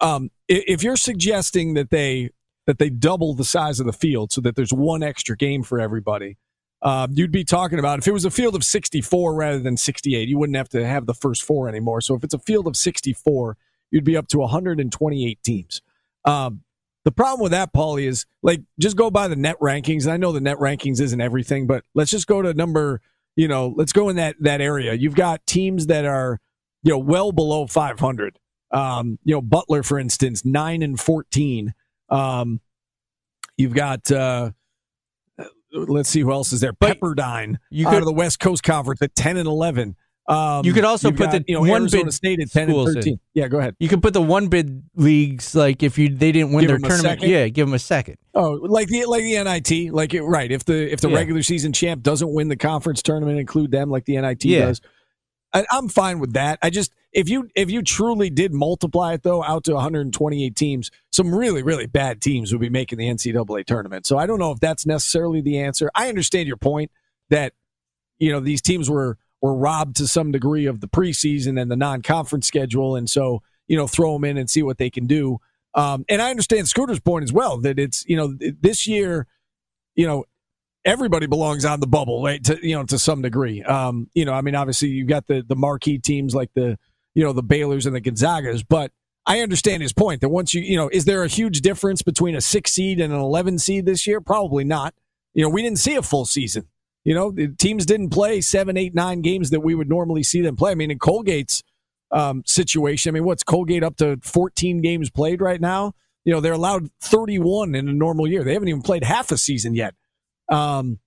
Um, 0.00 0.30
if 0.48 0.82
you're 0.82 0.96
suggesting 0.96 1.74
that 1.74 1.90
they 1.90 2.30
that 2.66 2.78
they 2.78 2.90
double 2.90 3.34
the 3.34 3.44
size 3.44 3.80
of 3.80 3.86
the 3.86 3.92
field 3.92 4.32
so 4.32 4.40
that 4.42 4.56
there's 4.56 4.72
one 4.72 5.02
extra 5.02 5.36
game 5.36 5.62
for 5.62 5.80
everybody, 5.80 6.36
uh, 6.82 7.08
you'd 7.10 7.32
be 7.32 7.44
talking 7.44 7.78
about 7.78 7.98
if 7.98 8.06
it 8.06 8.12
was 8.12 8.24
a 8.24 8.30
field 8.30 8.54
of 8.54 8.64
64 8.64 9.34
rather 9.34 9.58
than 9.58 9.76
68, 9.76 10.28
you 10.28 10.38
wouldn't 10.38 10.56
have 10.56 10.68
to 10.70 10.86
have 10.86 11.06
the 11.06 11.14
first 11.14 11.42
four 11.42 11.68
anymore. 11.68 12.00
So 12.00 12.14
if 12.14 12.24
it's 12.24 12.34
a 12.34 12.38
field 12.38 12.66
of 12.66 12.76
64, 12.76 13.56
you'd 13.90 14.04
be 14.04 14.16
up 14.16 14.28
to 14.28 14.38
128 14.38 15.42
teams. 15.42 15.82
Um, 16.24 16.62
the 17.04 17.12
problem 17.12 17.42
with 17.42 17.52
that, 17.52 17.72
Paulie, 17.72 18.06
is 18.06 18.26
like 18.42 18.62
just 18.78 18.96
go 18.96 19.10
by 19.10 19.28
the 19.28 19.36
net 19.36 19.58
rankings. 19.58 20.04
And 20.04 20.12
I 20.12 20.16
know 20.16 20.32
the 20.32 20.40
net 20.40 20.58
rankings 20.58 21.00
isn't 21.00 21.20
everything, 21.20 21.66
but 21.66 21.84
let's 21.94 22.10
just 22.10 22.26
go 22.26 22.42
to 22.42 22.52
number 22.54 23.00
you 23.40 23.48
know, 23.48 23.72
let's 23.74 23.94
go 23.94 24.10
in 24.10 24.16
that 24.16 24.36
that 24.40 24.60
area. 24.60 24.92
You've 24.92 25.14
got 25.14 25.46
teams 25.46 25.86
that 25.86 26.04
are, 26.04 26.38
you 26.82 26.92
know, 26.92 26.98
well 26.98 27.32
below 27.32 27.66
500. 27.66 28.38
Um, 28.70 29.18
you 29.24 29.34
know, 29.34 29.40
Butler, 29.40 29.82
for 29.82 29.98
instance, 29.98 30.44
nine 30.44 30.82
and 30.82 31.00
14. 31.00 31.72
Um, 32.10 32.60
you've 33.56 33.72
got, 33.72 34.12
uh, 34.12 34.50
let's 35.72 36.10
see 36.10 36.20
who 36.20 36.30
else 36.30 36.52
is 36.52 36.60
there. 36.60 36.74
Pepperdine, 36.74 37.56
you 37.70 37.88
out 37.88 37.94
of 37.94 38.04
the 38.04 38.12
West 38.12 38.40
Coast 38.40 38.62
Conference 38.62 39.00
at 39.00 39.14
10 39.14 39.38
and 39.38 39.46
11. 39.46 39.96
Um, 40.30 40.64
you 40.64 40.72
could 40.72 40.84
also 40.84 41.10
put 41.10 41.18
got, 41.18 41.32
the 41.32 41.44
you 41.48 41.54
know, 41.54 41.60
one 41.62 41.82
Arizona 41.82 42.04
bid 42.04 42.14
State 42.14 42.40
at 42.40 42.52
10 42.52 42.70
and 42.70 42.94
13. 42.94 43.12
In. 43.14 43.20
Yeah, 43.34 43.48
go 43.48 43.58
ahead. 43.58 43.74
You 43.80 43.88
could 43.88 44.00
put 44.00 44.14
the 44.14 44.22
one 44.22 44.46
bid 44.46 44.84
leagues 44.94 45.56
like 45.56 45.82
if 45.82 45.98
you 45.98 46.08
they 46.08 46.30
didn't 46.30 46.52
win 46.52 46.66
give 46.66 46.80
their 46.80 46.88
tournament. 46.88 47.22
Yeah, 47.22 47.48
give 47.48 47.66
them 47.66 47.74
a 47.74 47.80
second. 47.80 48.16
Oh, 48.34 48.52
like 48.52 48.88
the 48.88 49.06
like 49.06 49.22
the 49.24 49.42
NIT, 49.42 49.92
like 49.92 50.14
it, 50.14 50.22
right. 50.22 50.50
If 50.50 50.64
the 50.64 50.92
if 50.92 51.00
the 51.00 51.08
yeah. 51.08 51.16
regular 51.16 51.42
season 51.42 51.72
champ 51.72 52.02
doesn't 52.02 52.32
win 52.32 52.48
the 52.48 52.56
conference 52.56 53.02
tournament, 53.02 53.40
include 53.40 53.72
them 53.72 53.90
like 53.90 54.04
the 54.04 54.20
NIT 54.20 54.44
yeah. 54.44 54.66
does. 54.66 54.80
I, 55.52 55.66
I'm 55.72 55.88
fine 55.88 56.20
with 56.20 56.34
that. 56.34 56.60
I 56.62 56.70
just 56.70 56.92
if 57.12 57.28
you 57.28 57.48
if 57.56 57.68
you 57.68 57.82
truly 57.82 58.30
did 58.30 58.54
multiply 58.54 59.14
it 59.14 59.24
though 59.24 59.42
out 59.42 59.64
to 59.64 59.74
128 59.74 60.54
teams, 60.54 60.90
some 61.10 61.34
really 61.34 61.62
really 61.62 61.86
bad 61.86 62.20
teams 62.20 62.52
would 62.52 62.60
be 62.60 62.70
making 62.70 62.98
the 62.98 63.08
NCAA 63.08 63.64
tournament. 63.64 64.06
So 64.06 64.16
I 64.16 64.26
don't 64.26 64.38
know 64.38 64.52
if 64.52 64.60
that's 64.60 64.86
necessarily 64.86 65.40
the 65.40 65.58
answer. 65.58 65.90
I 65.94 66.08
understand 66.08 66.46
your 66.46 66.56
point 66.56 66.92
that 67.30 67.52
you 68.18 68.30
know 68.30 68.38
these 68.38 68.62
teams 68.62 68.88
were 68.88 69.18
were 69.40 69.54
robbed 69.54 69.96
to 69.96 70.06
some 70.06 70.32
degree 70.32 70.66
of 70.66 70.80
the 70.80 70.88
preseason 70.88 71.60
and 71.60 71.70
the 71.70 71.76
non-conference 71.76 72.46
schedule, 72.46 72.96
and 72.96 73.08
so 73.08 73.42
you 73.68 73.76
know 73.76 73.86
throw 73.86 74.14
them 74.14 74.24
in 74.24 74.36
and 74.36 74.50
see 74.50 74.62
what 74.62 74.78
they 74.78 74.90
can 74.90 75.06
do. 75.06 75.38
Um, 75.74 76.04
and 76.08 76.20
I 76.20 76.30
understand 76.30 76.68
Scooter's 76.68 77.00
point 77.00 77.22
as 77.22 77.32
well 77.32 77.58
that 77.58 77.78
it's 77.78 78.04
you 78.06 78.16
know 78.16 78.36
this 78.60 78.86
year, 78.86 79.26
you 79.94 80.06
know 80.06 80.24
everybody 80.84 81.26
belongs 81.26 81.64
on 81.64 81.80
the 81.80 81.86
bubble, 81.86 82.22
right? 82.22 82.42
To 82.44 82.58
you 82.66 82.74
know 82.74 82.84
to 82.84 82.98
some 82.98 83.22
degree. 83.22 83.62
Um, 83.62 84.08
you 84.14 84.24
know, 84.24 84.32
I 84.32 84.40
mean, 84.40 84.54
obviously 84.54 84.88
you've 84.88 85.08
got 85.08 85.26
the 85.26 85.42
the 85.46 85.56
marquee 85.56 85.98
teams 85.98 86.34
like 86.34 86.52
the 86.54 86.78
you 87.14 87.24
know 87.24 87.32
the 87.32 87.42
Baylor's 87.42 87.86
and 87.86 87.94
the 87.94 88.00
Gonzagas, 88.00 88.64
but 88.68 88.92
I 89.26 89.40
understand 89.40 89.82
his 89.82 89.92
point 89.92 90.20
that 90.22 90.28
once 90.28 90.54
you 90.54 90.62
you 90.62 90.76
know, 90.76 90.88
is 90.92 91.04
there 91.04 91.22
a 91.22 91.28
huge 91.28 91.60
difference 91.60 92.02
between 92.02 92.34
a 92.34 92.40
six 92.40 92.72
seed 92.72 93.00
and 93.00 93.12
an 93.12 93.20
eleven 93.20 93.58
seed 93.58 93.86
this 93.86 94.06
year? 94.06 94.20
Probably 94.20 94.64
not. 94.64 94.94
You 95.34 95.42
know, 95.44 95.48
we 95.48 95.62
didn't 95.62 95.78
see 95.78 95.94
a 95.94 96.02
full 96.02 96.24
season. 96.24 96.66
You 97.04 97.14
know, 97.14 97.30
the 97.30 97.48
teams 97.48 97.86
didn't 97.86 98.10
play 98.10 98.40
seven, 98.40 98.76
eight, 98.76 98.94
nine 98.94 99.22
games 99.22 99.50
that 99.50 99.60
we 99.60 99.74
would 99.74 99.88
normally 99.88 100.22
see 100.22 100.42
them 100.42 100.56
play. 100.56 100.72
I 100.72 100.74
mean, 100.74 100.90
in 100.90 100.98
Colgate's 100.98 101.62
um, 102.12 102.42
situation, 102.46 103.10
I 103.10 103.12
mean, 103.12 103.24
what's 103.24 103.42
Colgate 103.42 103.82
up 103.82 103.96
to 103.96 104.18
14 104.22 104.82
games 104.82 105.10
played 105.10 105.40
right 105.40 105.60
now? 105.60 105.94
You 106.24 106.34
know, 106.34 106.40
they're 106.40 106.52
allowed 106.52 106.88
31 107.00 107.74
in 107.74 107.88
a 107.88 107.92
normal 107.92 108.26
year. 108.26 108.44
They 108.44 108.52
haven't 108.52 108.68
even 108.68 108.82
played 108.82 109.04
half 109.04 109.32
a 109.32 109.38
season 109.38 109.74
yet. 109.74 109.94
Um, 110.50 110.98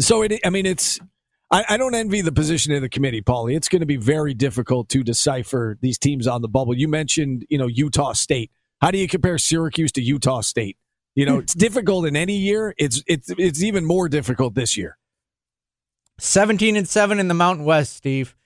so 0.00 0.22
it, 0.22 0.40
I 0.44 0.50
mean, 0.50 0.66
it's, 0.66 0.98
I, 1.52 1.64
I 1.68 1.76
don't 1.76 1.94
envy 1.94 2.20
the 2.20 2.32
position 2.32 2.72
of 2.72 2.82
the 2.82 2.88
committee, 2.88 3.22
Paulie. 3.22 3.54
It's 3.54 3.68
going 3.68 3.80
to 3.80 3.86
be 3.86 3.96
very 3.96 4.34
difficult 4.34 4.88
to 4.90 5.04
decipher 5.04 5.76
these 5.80 5.98
teams 5.98 6.26
on 6.26 6.42
the 6.42 6.48
bubble. 6.48 6.76
You 6.76 6.88
mentioned, 6.88 7.46
you 7.48 7.58
know, 7.58 7.66
Utah 7.66 8.12
State. 8.12 8.50
How 8.80 8.90
do 8.90 8.98
you 8.98 9.06
compare 9.06 9.38
Syracuse 9.38 9.92
to 9.92 10.02
Utah 10.02 10.40
State? 10.40 10.76
You 11.14 11.26
know, 11.26 11.38
it's 11.40 11.54
difficult 11.54 12.06
in 12.06 12.16
any 12.16 12.36
year. 12.36 12.74
It's 12.78 13.02
it's 13.06 13.30
it's 13.30 13.62
even 13.62 13.84
more 13.84 14.08
difficult 14.08 14.54
this 14.54 14.76
year. 14.76 14.96
17 16.18 16.76
and 16.76 16.86
7 16.86 17.18
in 17.18 17.28
the 17.28 17.34
Mountain 17.34 17.64
West, 17.64 17.96
Steve. 17.96 18.36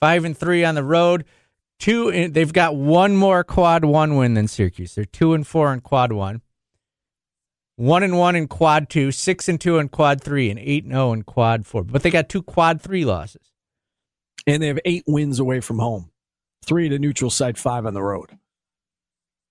5 0.00 0.24
and 0.24 0.36
3 0.36 0.64
on 0.64 0.74
the 0.74 0.84
road. 0.84 1.24
Two 1.78 2.08
in, 2.08 2.32
they've 2.32 2.52
got 2.52 2.76
one 2.76 3.16
more 3.16 3.42
quad 3.42 3.84
1 3.84 4.16
win 4.16 4.34
than 4.34 4.48
Syracuse. 4.48 4.94
They're 4.94 5.04
2 5.04 5.32
and 5.34 5.46
4 5.46 5.72
in 5.72 5.80
quad 5.80 6.12
1. 6.12 6.42
1 7.76 8.02
and 8.02 8.18
1 8.18 8.36
in 8.36 8.48
quad 8.48 8.90
2, 8.90 9.10
6 9.10 9.48
and 9.48 9.60
2 9.60 9.78
in 9.78 9.88
quad 9.88 10.20
3 10.20 10.50
and 10.50 10.58
8 10.58 10.84
and 10.84 10.92
0 10.92 11.12
in 11.12 11.22
quad 11.22 11.66
4. 11.66 11.84
But 11.84 12.02
they 12.02 12.10
got 12.10 12.28
two 12.28 12.42
quad 12.42 12.80
3 12.82 13.04
losses. 13.04 13.50
And 14.46 14.62
they 14.62 14.66
have 14.66 14.78
8 14.84 15.04
wins 15.06 15.38
away 15.38 15.60
from 15.60 15.78
home. 15.78 16.10
3 16.64 16.88
to 16.90 16.98
neutral 16.98 17.30
site, 17.30 17.58
5 17.58 17.86
on 17.86 17.94
the 17.94 18.02
road. 18.02 18.38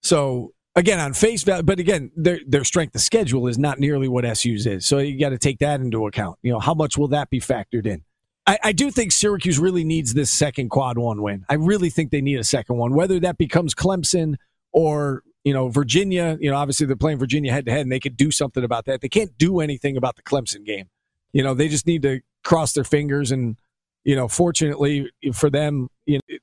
So 0.01 0.53
again 0.75 0.99
on 0.99 1.13
face 1.13 1.43
value, 1.43 1.63
but 1.63 1.79
again, 1.79 2.11
their 2.15 2.39
their 2.47 2.63
strength 2.63 2.95
of 2.95 3.01
schedule 3.01 3.47
is 3.47 3.57
not 3.57 3.79
nearly 3.79 4.07
what 4.07 4.25
SU's 4.37 4.65
is. 4.65 4.85
So 4.85 4.97
you 4.99 5.19
got 5.19 5.29
to 5.29 5.37
take 5.37 5.59
that 5.59 5.81
into 5.81 6.05
account. 6.07 6.39
You 6.41 6.51
know, 6.51 6.59
how 6.59 6.73
much 6.73 6.97
will 6.97 7.09
that 7.09 7.29
be 7.29 7.39
factored 7.39 7.85
in? 7.85 8.03
I, 8.47 8.57
I, 8.63 8.71
do 8.71 8.89
think 8.89 9.11
Syracuse 9.11 9.59
really 9.59 9.83
needs 9.83 10.15
this 10.15 10.31
second 10.31 10.69
quad 10.69 10.97
one 10.97 11.21
win. 11.21 11.45
I 11.47 11.53
really 11.53 11.91
think 11.91 12.09
they 12.09 12.21
need 12.21 12.39
a 12.39 12.43
second 12.43 12.77
one, 12.77 12.95
whether 12.95 13.19
that 13.19 13.37
becomes 13.37 13.75
Clemson 13.75 14.35
or 14.71 15.21
you 15.43 15.53
know 15.53 15.69
Virginia. 15.69 16.37
You 16.39 16.49
know, 16.49 16.57
obviously 16.57 16.87
they're 16.87 16.95
playing 16.95 17.19
Virginia 17.19 17.51
head 17.51 17.65
to 17.65 17.71
head, 17.71 17.81
and 17.81 17.91
they 17.91 17.99
could 17.99 18.17
do 18.17 18.31
something 18.31 18.63
about 18.63 18.85
that. 18.85 19.01
They 19.01 19.09
can't 19.09 19.37
do 19.37 19.59
anything 19.59 19.95
about 19.95 20.15
the 20.15 20.23
Clemson 20.23 20.65
game. 20.65 20.89
You 21.33 21.43
know, 21.43 21.53
they 21.53 21.67
just 21.67 21.87
need 21.87 22.01
to 22.01 22.21
cross 22.43 22.73
their 22.73 22.83
fingers 22.83 23.31
and 23.31 23.57
you 24.03 24.15
know, 24.15 24.27
fortunately 24.27 25.11
for 25.33 25.49
them, 25.49 25.87
you 26.05 26.17
know, 26.17 26.37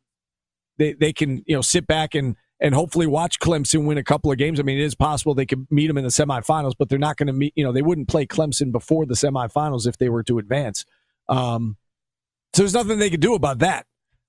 they 0.78 0.92
they 0.92 1.12
can 1.12 1.42
you 1.46 1.56
know 1.56 1.60
sit 1.60 1.86
back 1.86 2.14
and 2.14 2.36
and 2.60 2.74
hopefully 2.74 3.06
watch 3.06 3.38
Clemson 3.38 3.84
win 3.84 3.98
a 3.98 4.04
couple 4.04 4.32
of 4.32 4.38
games. 4.38 4.58
I 4.58 4.62
mean, 4.62 4.78
it 4.78 4.84
is 4.84 4.94
possible 4.94 5.34
they 5.34 5.46
could 5.46 5.66
meet 5.70 5.86
them 5.86 5.98
in 5.98 6.04
the 6.04 6.10
semifinals, 6.10 6.74
but 6.78 6.88
they're 6.88 6.98
not 6.98 7.16
going 7.16 7.28
to 7.28 7.32
meet. 7.32 7.52
You 7.56 7.64
know, 7.64 7.72
they 7.72 7.82
wouldn't 7.82 8.08
play 8.08 8.26
Clemson 8.26 8.72
before 8.72 9.06
the 9.06 9.14
semifinals 9.14 9.86
if 9.86 9.98
they 9.98 10.08
were 10.08 10.22
to 10.24 10.38
advance. 10.38 10.84
Um, 11.28 11.76
so 12.54 12.62
there's 12.62 12.74
nothing 12.74 12.98
they 12.98 13.10
could 13.10 13.20
do 13.20 13.34
about 13.34 13.60
that. 13.60 13.86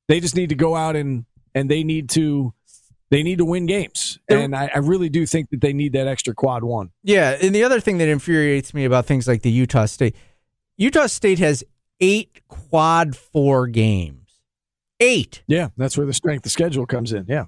They 0.08 0.20
just 0.20 0.36
need 0.36 0.50
to 0.50 0.56
go 0.56 0.76
out 0.76 0.96
and 0.96 1.26
and 1.56 1.70
they 1.70 1.84
need 1.84 2.10
to 2.12 2.54
they 3.10 3.24
need 3.24 3.40
to 3.40 3.46
win 3.46 3.66
games. 3.66 4.20
And 4.28 4.56
I, 4.56 4.70
I 4.74 4.78
really 4.80 5.10
do 5.10 5.26
think 5.26 5.50
that 5.50 5.62
they 5.62 5.74
need 5.74 5.94
that 5.94 6.08
extra 6.08 6.34
quad 6.34 6.64
one. 6.64 6.92
Yeah, 7.04 7.38
and 7.42 7.56
the 7.56 7.64
other 7.64 7.80
thing 7.80 7.98
that 8.00 8.08
infuriates 8.08 8.74
me 8.74 8.86
about 8.86 9.06
things 9.06 9.28
like 9.28 9.42
the 9.42 9.52
Utah 9.52 9.86
State, 9.86 10.16
Utah 10.78 11.08
State 11.08 11.40
has 11.40 11.64
eight 12.00 12.42
quad 12.48 13.16
four 13.16 13.68
games. 13.68 14.42
Eight. 15.00 15.44
Yeah, 15.48 15.70
that's 15.78 15.98
where 15.98 16.06
the 16.06 16.14
strength 16.14 16.46
of 16.46 16.52
schedule 16.52 16.86
comes 16.86 17.14
in. 17.14 17.26
Yeah, 17.28 17.46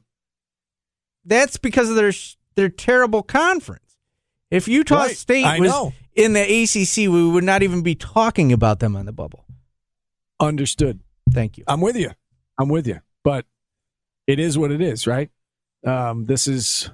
that's 1.26 1.58
because 1.58 1.90
of 1.90 1.96
their 1.96 2.12
their 2.56 2.70
terrible 2.70 3.24
conference. 3.24 3.98
If 4.50 4.68
Utah 4.68 4.96
Right. 5.04 5.16
State 5.18 5.46
I 5.46 5.60
was 5.60 5.70
know. 5.70 5.94
in 6.16 6.34
the 6.34 6.42
ACC, 6.42 7.10
we 7.10 7.30
would 7.30 7.44
not 7.44 7.64
even 7.64 7.82
be 7.84 7.96
talking 7.96 8.52
about 8.52 8.80
them 8.80 8.96
on 8.96 9.06
the 9.06 9.14
bubble. 9.14 9.46
understood. 10.40 11.00
Thank 11.32 11.58
you. 11.58 11.64
I'm 11.68 11.82
with 11.82 11.96
you. 11.96 12.12
I'm 12.60 12.68
with 12.70 12.88
you. 12.88 13.00
But 13.24 13.46
it 14.28 14.40
is 14.40 14.58
what 14.58 14.72
it 14.72 14.82
is, 14.82 15.08
right? 15.08 15.30
Um, 15.86 16.26
this 16.26 16.48
is 16.48 16.90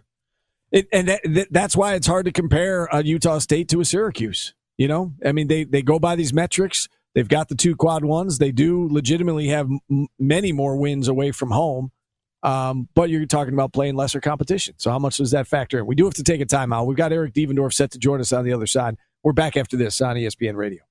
it, 0.71 0.87
and 0.91 1.07
that, 1.07 1.21
that, 1.25 1.47
that's 1.51 1.75
why 1.75 1.95
it's 1.95 2.07
hard 2.07 2.25
to 2.25 2.31
compare 2.31 2.85
a 2.91 3.03
Utah 3.03 3.39
State 3.39 3.69
to 3.69 3.79
a 3.79 3.85
Syracuse. 3.85 4.53
You 4.77 4.87
know, 4.87 5.13
I 5.25 5.31
mean, 5.31 5.47
they 5.47 5.63
they 5.63 5.81
go 5.81 5.97
by 5.97 6.15
these 6.15 6.33
metrics. 6.33 6.87
They've 7.15 7.27
got 7.27 7.49
the 7.49 7.55
two 7.55 7.75
quad 7.75 8.05
ones. 8.05 8.37
They 8.37 8.51
do 8.51 8.87
legitimately 8.91 9.47
have 9.47 9.67
m- 9.89 10.07
many 10.19 10.51
more 10.51 10.75
wins 10.77 11.07
away 11.07 11.31
from 11.31 11.49
home. 11.51 11.91
Um, 12.43 12.87
but 12.93 13.09
you're 13.09 13.25
talking 13.25 13.53
about 13.53 13.73
playing 13.73 13.95
lesser 13.95 14.21
competition. 14.21 14.75
So 14.77 14.91
how 14.91 14.99
much 14.99 15.17
does 15.17 15.31
that 15.31 15.47
factor 15.47 15.79
in? 15.79 15.85
We 15.85 15.95
do 15.95 16.05
have 16.05 16.13
to 16.15 16.23
take 16.23 16.41
a 16.41 16.45
timeout. 16.45 16.85
We've 16.85 16.97
got 16.97 17.11
Eric 17.11 17.33
Devendorf 17.33 17.73
set 17.73 17.91
to 17.91 17.97
join 17.97 18.19
us 18.19 18.31
on 18.31 18.45
the 18.45 18.53
other 18.53 18.67
side. 18.67 18.97
We're 19.23 19.33
back 19.33 19.57
after 19.57 19.75
this 19.75 19.99
on 20.01 20.15
ESPN 20.15 20.55
Radio. 20.55 20.83